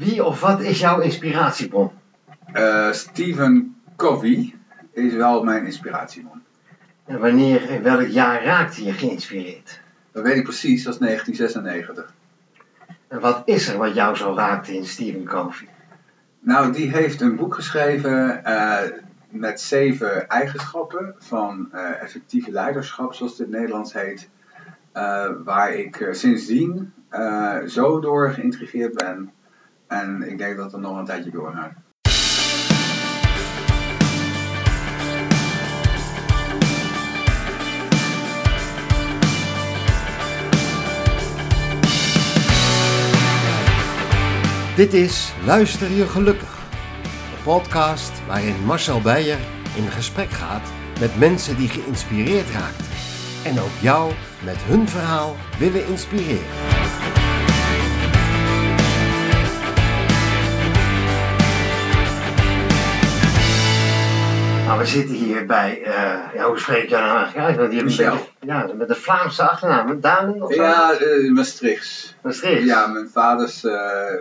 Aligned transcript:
Wie 0.00 0.24
of 0.24 0.40
wat 0.40 0.60
is 0.60 0.80
jouw 0.80 1.00
inspiratiebron? 1.00 1.90
Uh, 2.54 2.92
Stephen 2.92 3.76
Covey 3.96 4.54
is 4.92 5.12
wel 5.12 5.44
mijn 5.44 5.64
inspiratiebron. 5.64 6.42
En 7.04 7.20
wanneer, 7.20 7.70
in 7.70 7.82
welk 7.82 8.06
jaar 8.06 8.44
raakte 8.44 8.84
je 8.84 8.92
geïnspireerd? 8.92 9.80
Dat 10.12 10.22
weet 10.22 10.36
ik 10.36 10.42
precies, 10.42 10.82
dat 10.82 10.92
is 10.92 10.98
1996. 10.98 12.14
En 13.08 13.20
wat 13.20 13.42
is 13.44 13.68
er 13.68 13.78
wat 13.78 13.94
jou 13.94 14.16
zo 14.16 14.34
raakte 14.34 14.74
in 14.74 14.86
Stephen 14.86 15.24
Covey? 15.24 15.68
Nou, 16.40 16.72
die 16.72 16.90
heeft 16.90 17.20
een 17.20 17.36
boek 17.36 17.54
geschreven 17.54 18.40
uh, 18.44 18.78
met 19.28 19.60
zeven 19.60 20.28
eigenschappen 20.28 21.14
van 21.18 21.68
uh, 21.74 22.02
effectieve 22.02 22.50
leiderschap, 22.50 23.14
zoals 23.14 23.32
het 23.32 23.40
in 23.40 23.52
het 23.52 23.60
Nederlands 23.60 23.92
heet. 23.92 24.28
Uh, 24.94 25.30
waar 25.44 25.74
ik 25.74 26.08
sindsdien 26.10 26.92
zo 27.66 28.00
door 28.00 28.30
geïntrigeerd 28.30 28.94
ben. 28.94 29.32
En 29.90 30.30
ik 30.30 30.38
denk 30.38 30.56
dat 30.56 30.72
het 30.72 30.80
nog 30.80 30.98
een 30.98 31.04
tijdje 31.04 31.30
doorgaat. 31.30 31.72
Dit 44.76 44.92
is 44.92 45.32
Luister 45.44 45.90
je 45.90 46.06
gelukkig, 46.06 46.58
de 47.10 47.42
podcast 47.44 48.26
waarin 48.26 48.64
Marcel 48.64 49.00
Beijer 49.00 49.38
in 49.76 49.90
gesprek 49.90 50.30
gaat 50.30 50.72
met 51.00 51.18
mensen 51.18 51.56
die 51.56 51.68
geïnspireerd 51.68 52.50
raakt 52.50 52.82
en 53.44 53.60
ook 53.60 53.78
jou 53.80 54.12
met 54.44 54.56
hun 54.56 54.88
verhaal 54.88 55.36
willen 55.58 55.86
inspireren. 55.86 56.79
Nou, 64.70 64.82
we 64.82 64.88
zitten 64.88 65.14
hier 65.14 65.46
bij, 65.46 65.80
uh, 65.80 66.34
ja, 66.34 66.46
hoe 66.46 66.58
spreek 66.58 66.88
je 66.88 66.96
nou 66.96 67.16
eigenlijk 67.16 67.58
uit? 67.58 68.30
Ja, 68.40 68.68
met 68.74 68.88
de 68.88 68.94
Vlaamse 68.94 69.48
achternaam, 69.48 70.00
Daan 70.00 70.42
of 70.42 70.54
zo? 70.54 70.62
Ja, 70.62 71.00
uh, 71.00 71.32
Maastricht. 71.32 72.16
Maastricht? 72.22 72.64
Ja, 72.64 72.86
mijn 72.86 73.08
vaders 73.08 73.64
uh, 73.64 73.72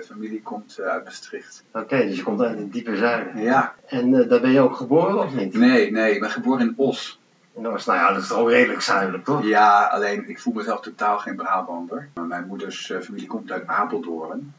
familie 0.06 0.42
komt 0.42 0.80
uit 0.82 1.04
Maastricht. 1.04 1.64
Oké, 1.74 2.06
dus 2.06 2.16
je 2.16 2.24
komt 2.24 2.42
uit 2.42 2.58
het 2.58 2.74
diepe 2.74 2.98
zuiden. 2.98 3.42
Ja. 3.42 3.74
En 3.88 4.12
daar 4.12 4.42
ben 4.42 4.52
je 4.52 4.60
ook 4.60 4.76
geboren 4.76 5.20
of 5.20 5.34
niet? 5.34 5.54
Nee, 5.54 5.92
nee, 5.92 6.14
ik 6.14 6.20
ben 6.20 6.30
geboren 6.30 6.62
in 6.62 6.74
Os. 6.78 7.20
Nou 7.56 7.80
ja, 7.86 8.14
dat 8.14 8.22
is 8.22 8.28
toch 8.28 8.50
redelijk 8.50 8.82
zuidelijk, 8.82 9.24
toch? 9.24 9.44
Ja, 9.44 9.84
alleen 9.84 10.30
ik 10.30 10.40
voel 10.40 10.54
mezelf 10.54 10.82
totaal 10.82 11.18
geen 11.18 11.36
Brabander. 11.36 12.10
Mijn 12.28 12.48
moeders 12.48 12.94
familie 13.02 13.28
komt 13.28 13.52
uit 13.52 13.68
Apeldoorn. 13.68 14.54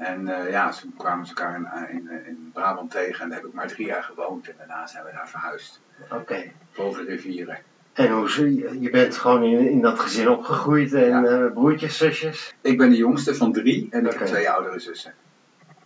En 0.00 0.28
uh, 0.28 0.50
ja, 0.50 0.72
ze 0.72 0.86
kwamen 0.96 1.26
elkaar 1.26 1.54
in, 1.54 1.68
in, 1.90 2.26
in, 2.26 2.50
Brabant 2.52 2.90
tegen 2.90 3.22
en 3.22 3.28
daar 3.28 3.38
heb 3.38 3.46
ik 3.46 3.54
maar 3.54 3.68
drie 3.68 3.86
jaar 3.86 4.02
gewoond. 4.02 4.48
En 4.48 4.54
daarna 4.58 4.86
zijn 4.86 5.04
we 5.04 5.10
daar 5.12 5.28
verhuisd. 5.28 5.80
Oké. 6.04 6.14
Okay. 6.14 6.52
Boven 6.76 7.04
de 7.04 7.10
rivieren. 7.10 7.58
En 7.92 8.10
hoe, 8.10 8.80
je 8.80 8.90
bent 8.90 9.16
gewoon 9.16 9.42
in, 9.42 9.68
in 9.68 9.80
dat 9.80 9.98
gezin 9.98 10.28
opgegroeid 10.28 10.92
en 10.92 11.08
ja. 11.08 11.22
uh, 11.22 11.52
broertjes, 11.52 11.96
zusjes? 11.96 12.54
Ik 12.60 12.78
ben 12.78 12.90
de 12.90 12.96
jongste 12.96 13.34
van 13.34 13.52
drie 13.52 13.88
en 13.90 14.06
ik 14.06 14.12
heb 14.12 14.26
twee 14.26 14.50
oudere 14.50 14.78
zussen. 14.78 15.14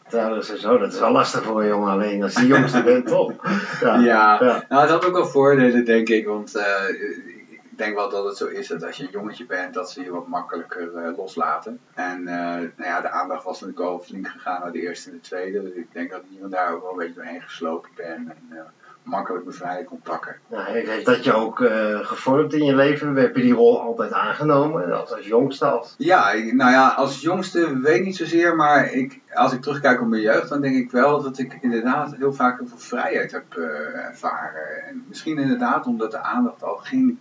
Twee 0.09 0.21
oudere 0.21 0.43
zussen, 0.43 0.73
oh, 0.73 0.81
dat 0.81 0.93
is 0.93 0.99
wel 0.99 1.13
lastig 1.13 1.43
voor 1.43 1.61
een 1.63 1.69
jongen 1.69 1.91
alleen 1.91 2.23
als 2.23 2.35
je 2.35 2.41
de 2.41 2.47
jongste 2.47 2.83
bent, 2.83 3.07
toch? 3.17 3.33
Ja. 3.81 3.99
Ja. 3.99 4.39
ja. 4.41 4.65
nou 4.69 4.83
het 4.83 4.91
had 4.91 5.07
ook 5.07 5.13
wel 5.13 5.27
voordelen 5.27 5.85
denk 5.85 6.09
ik, 6.09 6.27
want 6.27 6.57
uh, 6.57 6.65
denk 7.79 7.95
wel 7.95 8.11
dat 8.11 8.25
het 8.25 8.37
zo 8.37 8.47
is 8.47 8.69
dat 8.69 8.85
als 8.85 8.97
je 8.97 9.03
een 9.03 9.11
jongetje 9.11 9.47
bent, 9.47 9.75
dat 9.75 9.91
ze 9.91 10.03
je 10.03 10.11
wat 10.11 10.27
makkelijker 10.27 10.91
uh, 10.95 11.17
loslaten. 11.17 11.81
En 11.95 12.21
uh, 12.21 12.27
nou 12.27 12.71
ja, 12.77 13.01
de 13.01 13.11
aandacht 13.11 13.45
was 13.45 13.61
natuurlijk 13.61 13.89
al 13.89 13.99
flink 13.99 14.29
gegaan 14.29 14.61
naar 14.61 14.73
de 14.73 14.81
eerste 14.81 15.11
en 15.11 15.17
de 15.17 15.23
tweede. 15.23 15.63
Dus 15.63 15.73
ik 15.73 15.93
denk 15.93 16.11
dat 16.11 16.21
ik 16.21 16.27
hier 16.39 16.49
daar 16.49 16.75
ook 16.75 16.83
wel 16.83 16.91
een 16.91 16.97
beetje 16.97 17.15
doorheen 17.15 17.43
geslopen 17.43 17.91
ben. 17.97 18.15
En 18.15 18.37
uh, 18.51 18.61
makkelijk 19.03 19.45
me 19.45 19.53
vrij 19.53 19.85
kon 19.85 20.01
pakken. 20.03 20.37
Nou, 20.47 20.65
heeft 20.65 21.07
dat 21.07 21.25
je 21.25 21.33
ook 21.33 21.57
gevormd 22.03 22.53
in 22.53 22.65
je 22.65 22.75
leven? 22.75 23.17
Heb 23.17 23.37
je 23.37 23.43
die 23.43 23.55
rol 23.55 23.81
altijd 23.81 24.13
aangenomen? 24.13 25.01
Als, 25.01 25.13
als 25.13 25.27
jongste? 25.27 25.67
Als... 25.67 25.95
Ja, 25.99 26.33
nou 26.33 26.71
ja, 26.71 26.89
als 26.89 27.21
jongste 27.21 27.81
weet 27.81 27.99
ik 27.99 28.05
niet 28.05 28.17
zozeer. 28.17 28.57
Maar 28.57 28.93
ik, 28.93 29.21
als 29.35 29.53
ik 29.53 29.63
terugkijk 29.63 30.01
op 30.01 30.07
mijn 30.07 30.23
jeugd, 30.23 30.49
dan 30.49 30.61
denk 30.61 30.77
ik 30.77 30.91
wel 30.91 31.23
dat 31.23 31.39
ik 31.39 31.59
inderdaad 31.61 32.15
heel 32.17 32.33
vaak 32.33 32.59
heel 32.59 32.69
veel 32.69 32.79
vrijheid 32.79 33.33
heb 33.33 33.55
ervaren. 33.55 34.87
En 34.89 35.05
misschien 35.09 35.39
inderdaad 35.39 35.87
omdat 35.87 36.11
de 36.11 36.19
aandacht 36.19 36.63
al 36.63 36.77
ging 36.77 37.19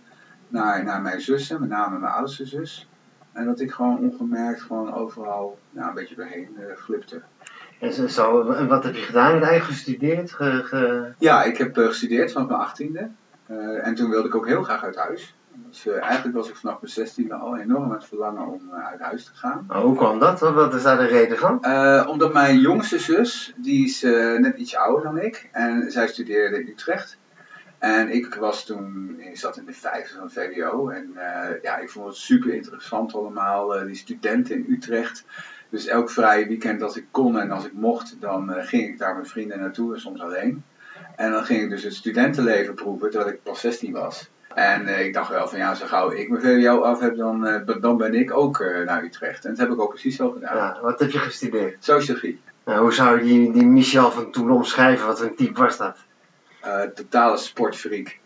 naar, 0.54 0.84
naar 0.84 1.02
mijn 1.02 1.20
zussen, 1.20 1.60
met 1.60 1.68
name 1.68 1.98
mijn 1.98 2.12
oudste 2.12 2.46
zus. 2.46 2.88
En 3.32 3.44
dat 3.44 3.60
ik 3.60 3.70
gewoon 3.70 3.98
ongemerkt 3.98 4.60
gewoon 4.60 4.94
overal 4.94 5.58
nou, 5.70 5.88
een 5.88 5.94
beetje 5.94 6.14
doorheen 6.14 6.56
uh, 6.58 6.76
glipte. 6.76 7.22
En, 7.80 8.10
zo, 8.10 8.44
wat 8.66 8.84
heb 8.84 8.94
je 8.94 9.02
gedaan? 9.02 9.34
Je 9.34 9.40
eigen 9.40 9.66
gestudeerd? 9.66 10.32
Ge, 10.32 10.62
ge... 10.64 11.12
Ja, 11.18 11.42
ik 11.42 11.56
heb 11.56 11.78
uh, 11.78 11.86
gestudeerd 11.86 12.32
vanaf 12.32 12.48
mijn 12.48 12.60
achttiende. 12.60 13.08
Uh, 13.50 13.86
en 13.86 13.94
toen 13.94 14.10
wilde 14.10 14.28
ik 14.28 14.34
ook 14.34 14.46
heel 14.46 14.62
graag 14.62 14.84
uit 14.84 14.96
huis. 14.96 15.36
Dus, 15.68 15.86
eigenlijk 15.86 16.36
was 16.36 16.48
ik 16.48 16.56
vanaf 16.56 16.80
mijn 16.80 16.92
zestiende 16.92 17.34
al 17.34 17.58
enorm 17.58 17.84
aan 17.84 17.92
het 17.92 18.04
verlangen 18.04 18.46
om 18.46 18.72
uit 18.72 19.00
huis 19.00 19.24
te 19.24 19.34
gaan. 19.34 19.66
Oh, 19.68 19.80
hoe 19.80 19.96
kwam 19.96 20.18
dat? 20.18 20.40
Wat 20.40 20.74
is 20.74 20.82
daar 20.82 20.96
de 20.96 21.06
reden 21.06 21.38
van? 21.38 21.66
omdat 22.08 22.32
mijn 22.32 22.58
jongste 22.60 22.98
zus, 22.98 23.54
die 23.56 23.84
is 23.84 24.02
net 24.38 24.56
iets 24.56 24.76
ouder 24.76 25.02
dan 25.02 25.18
ik. 25.18 25.48
En 25.52 25.90
zij 25.90 26.08
studeerde 26.08 26.60
in 26.60 26.68
Utrecht. 26.68 27.18
En 27.84 28.10
ik 28.10 28.34
was 28.34 28.64
toen, 28.64 29.16
ik 29.18 29.38
zat 29.38 29.56
in 29.56 29.64
de 29.64 29.72
vijfde 29.72 30.14
van 30.18 30.30
VWO 30.30 30.88
en 30.88 31.10
uh, 31.16 31.62
ja, 31.62 31.78
ik 31.78 31.90
vond 31.90 32.06
het 32.06 32.16
super 32.16 32.54
interessant 32.54 33.14
allemaal, 33.14 33.80
uh, 33.80 33.86
die 33.86 33.94
studenten 33.94 34.56
in 34.56 34.66
Utrecht. 34.68 35.24
Dus 35.68 35.86
elk 35.86 36.10
vrije 36.10 36.46
weekend 36.46 36.82
als 36.82 36.96
ik 36.96 37.06
kon 37.10 37.38
en 37.38 37.50
als 37.50 37.64
ik 37.64 37.72
mocht, 37.72 38.16
dan 38.20 38.50
uh, 38.50 38.56
ging 38.66 38.88
ik 38.88 38.98
daar 38.98 39.16
met 39.16 39.28
vrienden 39.28 39.60
naartoe 39.60 39.94
en 39.94 40.00
soms 40.00 40.20
alleen. 40.20 40.64
En 41.16 41.30
dan 41.30 41.44
ging 41.44 41.62
ik 41.62 41.70
dus 41.70 41.82
het 41.82 41.94
studentenleven 41.94 42.74
proeven, 42.74 43.10
terwijl 43.10 43.32
ik 43.32 43.42
pas 43.42 43.60
16 43.60 43.92
was. 43.92 44.30
En 44.54 45.04
ik 45.04 45.12
dacht 45.12 45.30
wel 45.30 45.48
van 45.48 45.58
ja, 45.58 45.74
zo 45.74 45.86
gauw 45.86 46.10
ik 46.10 46.28
mijn 46.28 46.42
VWO 46.42 46.80
af 46.80 47.00
heb, 47.00 47.16
dan, 47.16 47.64
dan 47.80 47.96
ben 47.96 48.14
ik 48.14 48.36
ook 48.36 48.58
naar 48.84 49.04
Utrecht. 49.04 49.44
En 49.44 49.50
dat 49.50 49.58
heb 49.58 49.70
ik 49.70 49.80
ook 49.80 49.90
precies 49.90 50.16
zo 50.16 50.30
gedaan. 50.30 50.56
Ja, 50.56 50.78
wat 50.82 51.00
heb 51.00 51.10
je 51.10 51.18
gestudeerd? 51.18 51.84
Sociologie. 51.84 52.40
Nou, 52.64 52.80
hoe 52.80 52.92
zou 52.92 53.18
je 53.18 53.24
die, 53.24 53.52
die 53.52 53.66
Michel 53.66 54.10
van 54.10 54.30
toen 54.30 54.50
omschrijven? 54.50 55.06
Wat 55.06 55.20
een 55.20 55.34
type 55.34 55.60
was 55.60 55.76
dat? 55.76 55.96
Uh, 56.66 56.82
totale 56.82 57.36
sportfreak. 57.36 58.18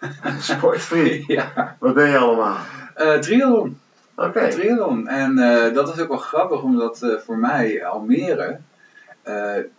sportfreak? 0.40 1.24
ja. 1.38 1.76
Wat 1.78 1.94
ben 1.94 2.10
je 2.10 2.18
allemaal? 2.18 2.56
Uh, 2.96 3.18
triathlon. 3.18 3.78
Oké. 4.14 4.28
Okay. 4.28 4.50
Triathlon. 4.50 5.08
En 5.08 5.38
uh, 5.38 5.74
dat 5.74 5.94
is 5.94 6.00
ook 6.00 6.08
wel 6.08 6.16
grappig, 6.16 6.62
omdat 6.62 7.20
voor 7.24 7.38
mij 7.38 7.84
Almere 7.84 8.58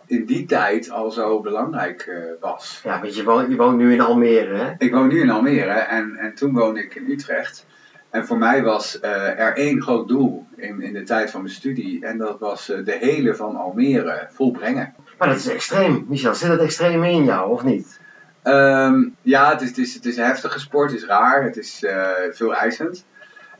in 0.06 0.24
die 0.24 0.46
tijd 0.46 0.90
al 0.90 1.10
zo 1.10 1.40
belangrijk 1.40 2.10
was. 2.40 2.80
Ja, 2.84 3.00
want 3.00 3.14
je 3.14 3.24
woont, 3.24 3.50
je 3.50 3.56
woont 3.56 3.76
nu 3.76 3.92
in 3.92 4.00
Almere, 4.00 4.54
hè? 4.54 4.72
Ik 4.78 4.92
woon 4.92 5.08
nu 5.08 5.20
in 5.20 5.30
Almere 5.30 5.70
en, 5.70 6.16
en 6.16 6.34
toen 6.34 6.52
woonde 6.52 6.82
ik 6.82 6.94
in 6.94 7.10
Utrecht. 7.10 7.66
En 8.10 8.26
voor 8.26 8.38
mij 8.38 8.62
was 8.62 8.98
er 9.02 9.56
één 9.56 9.82
groot 9.82 10.08
doel 10.08 10.46
in, 10.56 10.80
in 10.80 10.92
de 10.92 11.02
tijd 11.02 11.30
van 11.30 11.42
mijn 11.42 11.54
studie. 11.54 12.06
En 12.06 12.18
dat 12.18 12.38
was 12.38 12.66
de 12.66 12.96
hele 13.00 13.34
van 13.34 13.56
Almere 13.56 14.26
volbrengen. 14.30 14.94
Maar 15.22 15.30
dat 15.30 15.40
is 15.40 15.48
extreem. 15.48 16.04
Michel, 16.08 16.34
zit 16.34 16.48
dat 16.48 16.60
extreem 16.60 17.04
in 17.04 17.24
jou 17.24 17.50
of 17.50 17.62
niet? 17.62 18.00
Um, 18.44 19.16
ja, 19.20 19.50
het 19.50 19.60
is, 19.60 19.68
het, 19.68 19.78
is, 19.78 19.94
het 19.94 20.04
is 20.04 20.16
een 20.16 20.24
heftige 20.24 20.58
sport, 20.58 20.90
het 20.90 21.00
is 21.00 21.06
raar, 21.06 21.42
het 21.42 21.56
is 21.56 21.82
uh, 21.82 22.08
veel 22.30 22.54
eisend. 22.54 23.04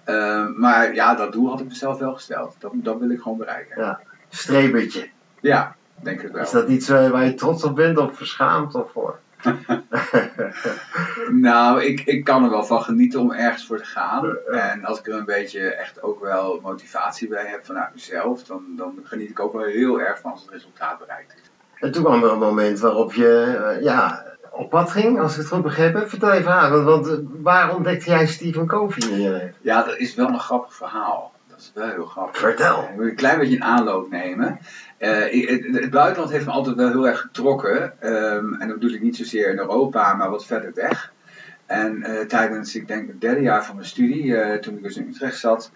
Um, 0.06 0.54
maar 0.58 0.94
ja, 0.94 1.14
dat 1.14 1.32
doel 1.32 1.48
had 1.48 1.60
ik 1.60 1.68
mezelf 1.68 1.98
wel 1.98 2.14
gesteld. 2.14 2.56
Dat, 2.58 2.72
dat 2.74 2.98
wil 2.98 3.10
ik 3.10 3.20
gewoon 3.20 3.38
bereiken. 3.38 3.82
Ja, 3.82 4.00
strebertje. 4.28 5.08
Ja, 5.40 5.76
denk 5.94 6.22
ik 6.22 6.32
wel. 6.32 6.42
Is 6.42 6.50
dat 6.50 6.68
iets 6.68 6.88
waar 6.88 7.24
je 7.24 7.34
trots 7.34 7.64
op 7.64 7.76
bent 7.76 7.98
of 7.98 8.16
verschaamd 8.16 8.74
of 8.74 8.92
voor? 8.92 9.18
nou, 11.48 11.82
ik, 11.82 12.00
ik 12.00 12.24
kan 12.24 12.44
er 12.44 12.50
wel 12.50 12.64
van 12.64 12.82
genieten 12.82 13.20
om 13.20 13.32
ergens 13.32 13.66
voor 13.66 13.78
te 13.78 13.84
gaan. 13.84 14.36
En 14.36 14.84
als 14.84 14.98
ik 14.98 15.06
er 15.06 15.14
een 15.14 15.24
beetje 15.24 15.74
echt 15.74 16.02
ook 16.02 16.20
wel 16.20 16.60
motivatie 16.62 17.28
bij 17.28 17.46
heb 17.46 17.64
vanuit 17.64 17.94
mezelf, 17.94 18.44
dan, 18.44 18.64
dan 18.76 19.00
geniet 19.02 19.30
ik 19.30 19.40
ook 19.40 19.52
wel 19.52 19.64
heel 19.64 20.00
erg 20.00 20.20
van 20.20 20.30
als 20.30 20.40
het 20.40 20.50
resultaat 20.50 20.98
bereikt 20.98 21.34
is. 21.34 21.50
En 21.82 21.92
toen 21.92 22.04
kwam 22.04 22.24
er 22.24 22.32
een 22.32 22.38
moment 22.38 22.80
waarop 22.80 23.12
je 23.12 23.58
uh, 23.76 23.82
ja, 23.84 24.24
op 24.50 24.70
pad 24.70 24.90
ging, 24.90 25.20
als 25.20 25.32
ik 25.32 25.38
het 25.38 25.48
goed 25.48 25.62
begrepen 25.62 26.00
heb. 26.00 26.08
Vertel 26.08 26.32
even 26.32 26.52
aan, 26.52 26.84
want, 26.84 27.06
want 27.06 27.20
waar 27.42 27.74
ontdekte 27.74 28.10
jij 28.10 28.26
Stephen 28.26 28.66
Covey 28.66 29.10
in 29.10 29.20
je 29.20 29.30
leven? 29.30 29.54
Ja, 29.60 29.82
dat 29.82 29.96
is 29.96 30.14
wel 30.14 30.28
een 30.28 30.40
grappig 30.40 30.74
verhaal. 30.74 31.32
Dat 31.48 31.58
is 31.58 31.70
wel 31.74 31.88
heel 31.88 32.04
grappig. 32.04 32.40
Vertel. 32.40 32.82
Ik 32.82 32.96
moet 32.96 33.04
een 33.04 33.14
klein 33.14 33.38
beetje 33.38 33.54
een 33.54 33.64
aanloop 33.64 34.10
nemen. 34.10 34.58
Uh, 34.98 35.48
het, 35.48 35.66
het, 35.76 35.90
buitenland 35.90 36.32
heeft 36.32 36.46
me 36.46 36.52
altijd 36.52 36.76
wel 36.76 36.88
heel 36.88 37.08
erg 37.08 37.20
getrokken. 37.20 37.82
Um, 38.02 38.54
en 38.60 38.68
dat 38.68 38.78
bedoel 38.78 38.94
ik 38.94 39.02
niet 39.02 39.16
zozeer 39.16 39.50
in 39.50 39.58
Europa, 39.58 40.14
maar 40.14 40.30
wat 40.30 40.46
verder 40.46 40.72
weg. 40.74 41.12
En 41.66 41.96
uh, 41.96 42.20
tijdens, 42.20 42.74
ik 42.74 42.88
denk, 42.88 43.08
het 43.08 43.20
derde 43.20 43.40
jaar 43.40 43.64
van 43.64 43.74
mijn 43.74 43.86
studie, 43.86 44.24
uh, 44.24 44.54
toen 44.54 44.76
ik 44.76 44.82
dus 44.82 44.96
in 44.96 45.08
Utrecht 45.08 45.38
zat, 45.38 45.70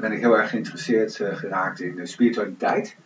ben 0.00 0.12
ik 0.12 0.20
heel 0.20 0.38
erg 0.38 0.50
geïnteresseerd 0.50 1.20
geraakt 1.32 1.80
in 1.80 1.96
de 1.96 2.06
spiritualiteit. 2.06 2.96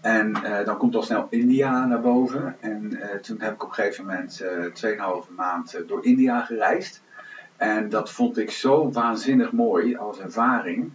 En 0.00 0.32
dan 0.64 0.76
komt 0.76 0.94
al 0.94 1.02
snel 1.02 1.26
India 1.30 1.86
naar 1.86 2.00
boven. 2.00 2.56
En 2.60 2.98
toen 3.22 3.40
heb 3.40 3.54
ik 3.54 3.62
op 3.62 3.68
een 3.68 3.74
gegeven 3.74 4.06
moment 4.06 4.44
2,5 5.28 5.34
maand 5.34 5.82
door 5.86 6.04
India 6.04 6.40
gereisd. 6.40 7.02
En 7.56 7.88
dat 7.88 8.10
vond 8.10 8.38
ik 8.38 8.50
zo 8.50 8.90
waanzinnig 8.90 9.52
mooi 9.52 9.96
als 9.96 10.18
ervaring. 10.18 10.92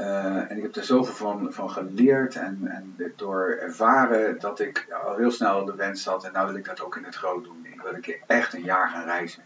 Uh, 0.00 0.50
en 0.50 0.56
ik 0.56 0.62
heb 0.62 0.76
er 0.76 0.84
zoveel 0.84 1.14
van, 1.14 1.52
van 1.52 1.70
geleerd 1.70 2.36
en, 2.36 2.60
en 2.64 3.12
door 3.16 3.58
ervaren 3.60 4.38
dat 4.38 4.60
ik 4.60 4.86
al 5.04 5.16
heel 5.16 5.30
snel 5.30 5.64
de 5.64 5.74
wens 5.74 6.04
had. 6.04 6.24
En 6.24 6.32
nou 6.32 6.46
wil 6.46 6.56
ik 6.56 6.64
dat 6.64 6.80
ook 6.80 6.96
in 6.96 7.04
het 7.04 7.14
groot 7.14 7.44
doen. 7.44 7.66
Ik 7.72 7.80
wil 7.80 7.94
een 7.94 8.00
keer 8.00 8.20
echt 8.26 8.54
een 8.54 8.62
jaar 8.62 8.88
gaan 8.88 9.04
reizen. 9.04 9.42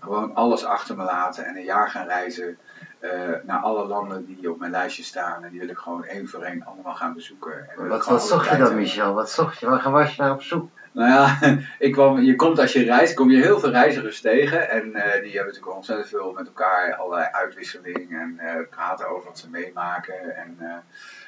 Gewoon 0.00 0.34
alles 0.34 0.64
achter 0.64 0.96
me 0.96 1.04
laten 1.04 1.44
en 1.44 1.56
een 1.56 1.64
jaar 1.64 1.90
gaan 1.90 2.06
reizen. 2.06 2.58
Uh, 3.00 3.10
naar 3.42 3.58
alle 3.58 3.86
landen 3.86 4.26
die 4.26 4.50
op 4.50 4.58
mijn 4.58 4.70
lijstje 4.70 5.02
staan. 5.02 5.44
En 5.44 5.50
die 5.50 5.60
wil 5.60 5.68
ik 5.68 5.76
gewoon 5.76 6.04
één 6.04 6.28
voor 6.28 6.42
één 6.42 6.64
allemaal 6.64 6.94
gaan 6.94 7.14
bezoeken. 7.14 7.68
En 7.70 7.88
wat 7.88 8.06
wat 8.06 8.26
zocht 8.26 8.50
je 8.50 8.56
dan, 8.56 8.74
Michel? 8.74 9.14
Wat 9.14 9.30
zocht 9.30 9.58
je? 9.58 9.68
Waar 9.68 9.90
was 9.90 10.14
je 10.14 10.22
naar 10.22 10.32
op 10.32 10.42
zoek? 10.42 10.68
Nou 10.92 11.10
ja, 11.10 11.38
ik 11.86 11.92
kwam, 11.92 12.20
je 12.20 12.36
komt 12.36 12.58
als 12.58 12.72
je 12.72 12.84
reist, 12.84 13.14
kom 13.14 13.30
je 13.30 13.42
heel 13.42 13.60
veel 13.60 13.70
reizigers 13.70 14.20
tegen. 14.20 14.70
En 14.70 14.86
uh, 14.86 14.92
die 14.92 15.34
hebben 15.34 15.46
natuurlijk 15.46 15.74
ontzettend 15.74 16.08
veel 16.08 16.32
met 16.32 16.46
elkaar, 16.46 16.94
allerlei 16.94 17.28
uitwisseling 17.32 18.10
en 18.10 18.40
uh, 18.42 18.68
praten 18.70 19.08
over 19.08 19.24
wat 19.24 19.38
ze 19.38 19.50
meemaken. 19.50 20.36
En 20.36 20.56
uh, 20.60 20.68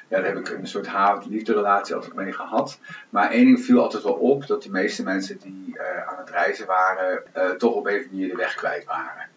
ja, 0.07 0.17
daar 0.17 0.25
heb 0.25 0.37
ik 0.37 0.49
een 0.49 0.67
soort 0.67 0.87
haat-liefde 0.87 1.53
relatie 1.53 1.95
altijd 1.95 2.13
mee 2.13 2.31
gehad. 2.31 2.79
Maar 3.09 3.29
één 3.29 3.45
ding 3.45 3.61
viel 3.61 3.81
altijd 3.81 4.03
wel 4.03 4.13
op, 4.13 4.47
dat 4.47 4.63
de 4.63 4.71
meeste 4.71 5.03
mensen 5.03 5.39
die 5.39 5.75
aan 6.07 6.17
het 6.17 6.29
reizen 6.29 6.67
waren, 6.67 7.23
toch 7.57 7.73
op 7.73 7.87
een 7.87 8.07
manier 8.11 8.29
de 8.29 8.35
weg 8.35 8.55
kwijt 8.55 8.85
waren. 8.85 9.30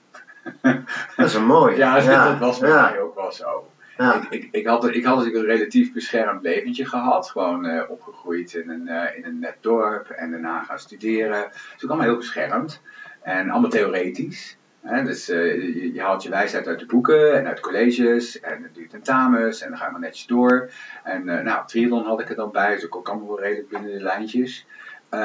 Dat 1.17 1.27
is 1.27 1.35
een 1.35 1.47
mooi. 1.47 1.77
ja, 1.77 1.97
ja, 2.03 2.29
dat 2.29 2.39
was 2.39 2.59
bij 2.59 2.71
mij 2.71 3.01
ook 3.01 3.15
wel 3.15 3.33
zo. 3.33 3.69
Ik, 3.97 4.27
ik, 4.31 4.49
ik, 4.51 4.67
had, 4.67 4.89
ik 4.89 5.05
had 5.05 5.25
een 5.25 5.45
relatief 5.45 5.93
beschermd 5.93 6.43
leventje 6.43 6.85
gehad. 6.85 7.31
Gewoon 7.31 7.67
uh, 7.67 7.83
opgegroeid 7.89 8.55
in 8.55 8.71
een, 8.71 8.87
uh, 8.87 9.17
in 9.17 9.25
een 9.25 9.39
net 9.39 9.57
dorp 9.61 10.11
en 10.11 10.31
daarna 10.31 10.63
gaan 10.63 10.79
studeren. 10.79 11.51
Dus 11.51 11.85
ook 11.85 11.91
allemaal 11.91 12.07
heel 12.07 12.17
beschermd. 12.17 12.83
En 13.23 13.51
allemaal 13.51 13.71
theoretisch. 13.71 14.57
Hè? 14.81 15.03
Dus 15.05 15.31
uh, 15.31 15.55
je, 15.55 15.93
je, 15.93 16.01
haalt 16.01 16.23
je 16.23 16.31
wijsheid 16.31 16.67
uit 16.67 16.79
de 16.79 16.87
boeken 16.87 17.39
en 17.39 17.47
uit 17.47 17.61
colleges 17.61 18.41
en 18.41 18.63
het 18.63 18.75
doe 18.75 18.87
tentamens 18.87 19.61
en 19.61 19.69
dan 19.69 19.79
ga 19.79 19.85
je 19.85 19.93
maar 19.93 20.01
netjes 20.01 20.27
door. 20.27 20.71
En 21.05 21.25
nou, 21.25 21.67
triathlon 21.67 22.05
had 22.05 22.21
ik 22.21 22.29
er 22.29 22.37
dan 22.37 22.51
bij, 22.51 22.75
dus 22.75 22.85
ik 22.85 22.97
ook 22.97 23.09
allemaal 23.09 23.29
wel 23.29 23.41
redelijk 23.41 23.69
binnen 23.69 23.93
de 23.93 24.03
lijntjes. 24.03 24.67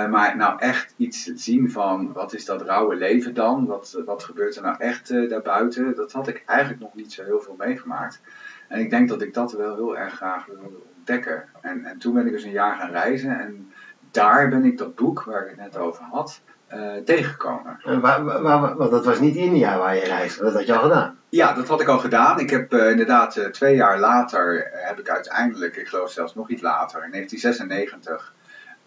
Maar 0.10 0.38
nou 0.38 0.60
echt 0.60 0.94
iets 0.98 1.24
zien 1.24 1.72
van 1.72 2.14
wat 2.14 2.34
is 2.34 2.46
dat 2.46 2.62
rauwe 2.62 2.96
leven 2.96 3.34
dan? 3.34 3.66
Wat, 3.66 4.02
wat 4.06 4.24
gebeurt 4.24 4.56
er 4.56 4.62
nou 4.62 4.76
echt 4.78 5.30
daarbuiten? 5.30 5.96
Dat 5.96 6.12
had 6.12 6.28
ik 6.28 6.44
eigenlijk 6.46 6.82
nog 6.82 6.94
niet 6.94 7.14
zo 7.14 7.24
heel 7.24 7.42
veel 7.42 7.56
meegemaakt. 7.58 8.22
En 8.68 8.80
ik 8.80 8.90
denk 8.90 9.10
dat 9.10 9.22
ik 9.22 9.34
dat 9.34 9.52
wel 9.52 9.76
heel 9.76 9.98
erg 9.98 10.14
graag 10.14 10.46
wilde 10.46 10.82
ontdekken. 10.98 11.44
En, 11.62 11.86
en 11.86 11.98
toen 11.98 12.14
ben 12.14 12.26
ik 12.26 12.32
dus 12.32 12.44
een 12.44 12.52
jaar 12.52 12.76
gaan 12.76 12.92
reizen 12.92 13.40
en 13.40 13.72
daar 14.12 14.50
ben 14.50 14.66
ik 14.66 14.78
dat 14.78 14.96
boek 14.96 15.24
waar 15.24 15.42
ik 15.42 15.50
het 15.50 15.60
net 15.60 15.78
over 15.78 16.04
had, 16.04 16.42
uh, 16.74 16.96
tegengekomen. 16.96 17.80
En 17.84 18.00
waar, 18.00 18.42
waar, 18.42 18.76
want 18.78 18.92
dat 18.92 19.06
was 19.06 19.20
niet 19.20 19.36
India 19.36 19.78
waar 19.78 19.96
je 19.96 20.06
reisde, 20.06 20.44
dat 20.44 20.54
had 20.54 20.66
je 20.66 20.76
al 20.76 20.82
gedaan? 20.82 21.18
Ja, 21.30 21.54
dat 21.54 21.68
had 21.68 21.82
ik 21.82 21.88
al 21.88 22.00
gedaan. 22.00 22.40
Ik 22.40 22.50
heb 22.50 22.74
uh, 22.74 22.90
inderdaad 22.90 23.48
twee 23.52 23.76
jaar 23.76 24.00
later, 24.00 24.70
heb 24.72 25.00
ik 25.00 25.10
uiteindelijk, 25.10 25.76
ik 25.76 25.88
geloof 25.88 26.12
zelfs 26.12 26.36
nog 26.36 26.50
iets 26.50 26.62
later, 26.62 27.04
in 27.04 27.12
1996, 27.12 28.34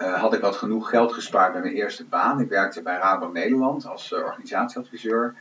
had 0.02 0.34
ik 0.34 0.40
wat 0.40 0.56
genoeg 0.56 0.88
geld 0.88 1.12
gespaard 1.12 1.52
bij 1.52 1.60
mijn 1.60 1.74
eerste 1.74 2.04
baan. 2.04 2.40
Ik 2.40 2.48
werkte 2.48 2.82
bij 2.82 2.96
Rabobank 2.96 3.32
Nederland 3.32 3.86
als 3.86 4.12
organisatieadviseur. 4.12 5.34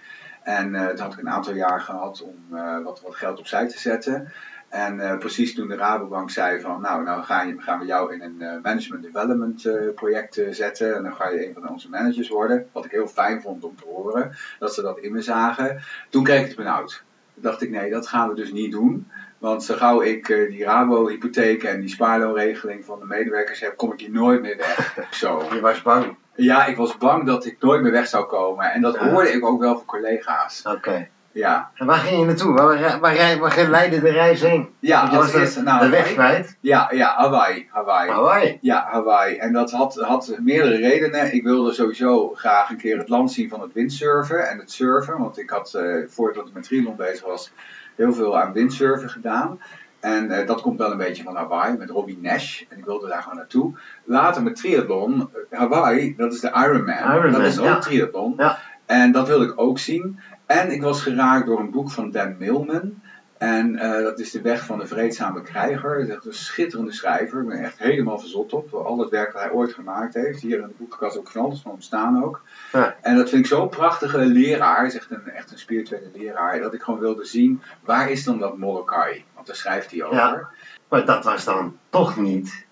En 0.44 0.74
uh, 0.74 0.88
toen 0.88 1.00
had 1.00 1.14
ik 1.14 1.20
een 1.20 1.30
aantal 1.30 1.54
jaar 1.54 1.82
gehad 1.82 2.22
om 2.22 2.60
wat, 2.84 3.02
wat 3.02 3.16
geld 3.16 3.40
opzij 3.40 3.68
te 3.68 3.80
zetten. 3.80 4.32
En 4.70 5.18
precies 5.20 5.56
toen 5.56 5.68
de 5.68 5.76
Rabobank 5.76 6.30
zei 6.30 6.62
van, 6.62 6.82
nou, 6.82 7.04
nou 7.04 7.24
gaan, 7.24 7.62
gaan 7.62 7.80
we 7.80 7.86
jou 7.86 8.14
in 8.14 8.22
een 8.22 8.62
management 8.62 9.04
development 9.04 9.70
project 9.96 10.42
zetten. 10.50 10.96
En 10.96 11.04
dan 11.04 11.16
ga 11.16 11.30
je 11.30 11.48
een 11.48 11.54
van 11.54 11.70
onze 11.70 11.90
managers 11.90 12.30
worden. 12.30 12.68
Wat 12.72 12.86
ik 12.86 12.92
heel 12.92 13.08
fijn 13.08 13.42
vond 13.42 13.64
om 13.64 13.76
te 13.76 13.86
horen, 13.86 14.36
dat 14.60 14.74
ze 14.74 14.82
dat 14.82 15.00
in 15.00 15.12
me 15.12 15.22
zagen. 15.22 15.82
Toen 16.10 16.24
kreeg 16.24 16.42
ik 16.42 16.48
het 16.48 16.56
benauwd. 16.56 17.04
Toen 17.34 17.44
dacht 17.44 17.62
ik, 17.62 17.70
nee, 17.70 17.92
dat 17.92 18.08
gaan 18.08 18.30
we 18.30 18.36
dus 18.36 18.52
niet 18.52 18.72
doen. 18.72 19.08
Want 19.42 19.64
zo 19.64 19.76
gauw 19.76 20.02
ik 20.02 20.28
die 20.28 20.64
Rabo-hypotheek 20.64 21.64
en 21.64 21.80
die 21.80 21.90
spaarloonregeling 21.90 22.86
van 22.86 23.00
de 23.00 23.06
medewerkers 23.06 23.60
heb, 23.60 23.78
kom 23.78 23.94
ik 23.94 24.00
hier 24.00 24.12
nooit 24.12 24.42
meer 24.42 24.58
weg. 24.58 24.96
Zo. 25.22 25.44
Je 25.54 25.60
was 25.60 25.82
bang? 25.82 26.16
Ja, 26.36 26.66
ik 26.66 26.76
was 26.76 26.98
bang 26.98 27.26
dat 27.26 27.46
ik 27.46 27.58
nooit 27.60 27.82
meer 27.82 27.92
weg 27.92 28.08
zou 28.08 28.26
komen. 28.26 28.72
En 28.72 28.82
dat 28.82 28.98
hoorde 28.98 29.32
ik 29.32 29.46
ook 29.46 29.60
wel 29.60 29.76
van 29.76 29.86
collega's. 29.86 30.62
Oké. 30.66 31.08
Ja. 31.32 31.72
En 31.76 31.86
waar 31.86 31.98
ging 31.98 32.20
je 32.20 32.26
naartoe? 32.26 32.54
Waar, 32.54 33.00
waar, 33.00 33.40
waar, 33.40 33.68
leidde 33.70 34.00
de 34.00 34.10
reis 34.10 34.42
heen? 34.42 34.70
Ja, 34.80 35.08
je 35.12 35.18
was 35.18 35.34
eerste, 35.34 35.62
nou, 35.62 35.84
de 35.84 35.90
weg 35.90 36.14
kwijt? 36.14 36.58
Ja, 36.60 36.90
ja 36.92 37.16
Hawaii, 37.16 37.68
Hawaii. 37.72 38.12
Hawaii? 38.12 38.58
Ja, 38.62 38.88
Hawaii. 38.92 39.38
En 39.38 39.54
dat 39.54 39.72
had, 39.72 39.96
had 39.96 40.38
meerdere 40.40 40.76
redenen. 40.76 41.34
Ik 41.34 41.44
wilde 41.44 41.74
sowieso 41.74 42.34
graag 42.36 42.70
een 42.70 42.78
keer 42.78 42.98
het 42.98 43.10
land 43.10 43.32
zien 43.32 43.50
van 43.50 43.62
het 43.62 43.74
windsurfen 43.74 44.50
en 44.50 44.58
het 44.58 44.72
surfen. 44.72 45.18
Want 45.18 45.38
ik 45.38 45.50
had, 45.50 45.74
uh, 45.76 46.08
voordat 46.08 46.48
ik 46.48 46.54
met 46.54 46.64
triathlon 46.64 46.96
bezig 46.96 47.26
was, 47.26 47.52
heel 47.96 48.14
veel 48.14 48.40
aan 48.40 48.54
windsurfen 48.54 49.10
gedaan. 49.10 49.60
En 50.00 50.32
uh, 50.32 50.48
dat 50.48 50.62
komt 50.62 50.78
wel 50.78 50.92
een 50.92 50.98
beetje 50.98 51.24
van 51.24 51.36
Hawaii 51.36 51.78
met 51.78 51.90
Robbie 51.90 52.20
Nash. 52.22 52.62
En 52.70 52.78
ik 52.78 52.86
wilde 52.86 53.08
daar 53.08 53.22
gewoon 53.22 53.38
naartoe. 53.38 53.74
Later 54.04 54.44
met 54.44 54.56
triathlon, 54.56 55.30
eh, 55.50 55.60
Hawaii, 55.60 56.16
dat 56.18 56.34
is 56.34 56.40
de 56.40 56.50
Ironman. 56.50 57.32
Dat 57.32 57.42
is 57.42 57.60
ook 57.60 57.66
ja. 57.66 57.80
triathlon. 57.80 58.34
Ja. 58.38 58.60
En 58.86 59.12
dat 59.12 59.28
wilde 59.28 59.46
ik 59.46 59.54
ook 59.56 59.80
zien. 59.80 60.20
En 60.46 60.72
ik 60.72 60.82
was 60.82 61.02
geraakt 61.02 61.46
door 61.46 61.60
een 61.60 61.72
boek 61.72 61.92
van 61.92 62.12
Dan 62.12 62.36
Millman. 62.40 63.02
En 63.42 63.74
uh, 63.74 64.04
dat 64.04 64.20
is 64.20 64.32
De 64.32 64.42
Weg 64.42 64.66
van 64.66 64.80
de 64.80 64.88
Vreedzame 64.88 65.42
Krijger. 65.42 65.98
Dat 65.98 66.08
is 66.08 66.14
echt 66.16 66.26
een 66.26 66.34
schitterende 66.34 66.92
schrijver. 66.92 67.42
Ik 67.42 67.48
ben 67.48 67.64
echt 67.64 67.80
helemaal 67.80 68.20
verzot 68.20 68.54
op. 68.54 68.74
Al 68.74 68.98
het 68.98 69.10
werk 69.10 69.34
dat 69.34 69.42
hij 69.42 69.52
ooit 69.52 69.74
gemaakt 69.74 70.14
heeft. 70.14 70.42
Hier 70.42 70.60
in 70.60 70.68
de 70.68 70.74
boekenkast 70.78 71.18
ook 71.18 71.32
van 71.32 71.42
alles 71.42 71.62
van 71.62 71.72
hem 71.72 71.82
staan 71.82 72.24
ook. 72.24 72.42
Ja. 72.72 72.96
En 73.02 73.16
dat 73.16 73.30
vind 73.30 73.42
ik 73.42 73.52
zo'n 73.52 73.70
prachtige 73.70 74.18
leraar. 74.18 74.78
Hij 74.78 74.88
is 74.88 74.96
echt 74.96 75.12
een, 75.12 75.30
echt 75.30 75.52
een 75.52 75.60
spirituele 75.60 76.10
leraar. 76.14 76.60
Dat 76.60 76.74
ik 76.74 76.82
gewoon 76.82 77.00
wilde 77.00 77.26
zien, 77.26 77.62
waar 77.84 78.12
is 78.12 78.24
dan 78.24 78.40
dat 78.40 78.58
Molokai? 78.58 79.24
Want 79.36 79.48
daar 79.48 79.56
schrijft 79.56 79.92
hij 79.92 80.04
over. 80.04 80.18
Ja. 80.18 80.50
Maar 80.90 81.06
dat 81.06 81.24
was 81.24 81.44
dan 81.44 81.78
toch 81.90 82.18
niet 82.18 82.66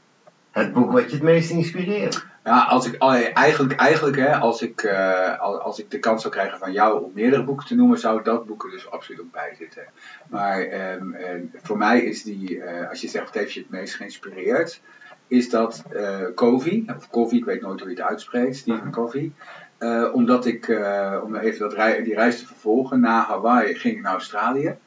het 0.51 0.74
boek 0.74 0.92
wat 0.92 1.10
je 1.10 1.15
het 1.15 1.24
meest 1.24 1.50
inspireerde. 1.50 2.18
Ja, 2.50 2.63
als 2.63 2.86
ik, 2.86 2.96
eigenlijk, 3.34 3.80
eigenlijk 3.80 4.18
hè, 4.18 4.36
als, 4.36 4.62
ik, 4.62 4.84
uh, 4.84 5.40
als 5.40 5.80
ik 5.80 5.92
de 5.92 6.00
kans 6.00 6.22
zou 6.22 6.34
krijgen 6.34 6.60
van 6.60 6.72
jou 6.72 7.04
om 7.04 7.12
meerdere 7.13 7.44
boeken 7.44 7.68
te 7.68 7.75
noemen, 7.75 8.00
zou 8.00 8.24
dat 8.24 8.46
boek 8.46 8.63
er 8.63 8.72
dus 8.72 8.92
absoluut 8.92 9.22
ook 9.22 9.31
bij 9.31 9.54
zitten. 9.57 9.84
Maar 10.30 10.62
um, 10.62 11.16
um, 11.16 11.51
voor 11.62 11.78
mij 11.78 12.01
is 12.01 12.24
die, 12.24 12.56
uh, 12.56 12.90
als 12.90 13.01
je 13.01 13.07
zegt 13.07 13.25
wat 13.25 13.34
heeft 13.34 13.54
je 13.54 13.60
het 13.60 13.69
meest 13.69 13.96
geïnspireerd, 13.96 14.81
is 15.28 15.50
dat 15.50 15.84
uh, 15.94 16.25
Covey, 16.36 16.84
of 16.96 17.10
Covey, 17.10 17.38
ik 17.38 17.46
weet 17.46 17.62
nooit 17.62 17.80
hoe 17.80 17.90
je 17.90 17.96
het 17.96 18.06
uitspreekt, 18.06 18.56
Stephen 18.56 18.92
Covey. 18.92 19.31
omdat 20.13 20.46
ik, 20.46 20.80
om 21.24 21.36
even 21.36 21.60
dat 21.60 21.74
rei 21.74 22.04
die 22.04 22.16
reis 22.16 22.40
te 22.40 22.48
vervolgen, 22.48 23.00
na 23.00 23.25
Hawaii 23.25 23.75
ging 23.75 23.96
ik 23.96 24.01
naar 24.01 24.13
Australië. 24.13 24.78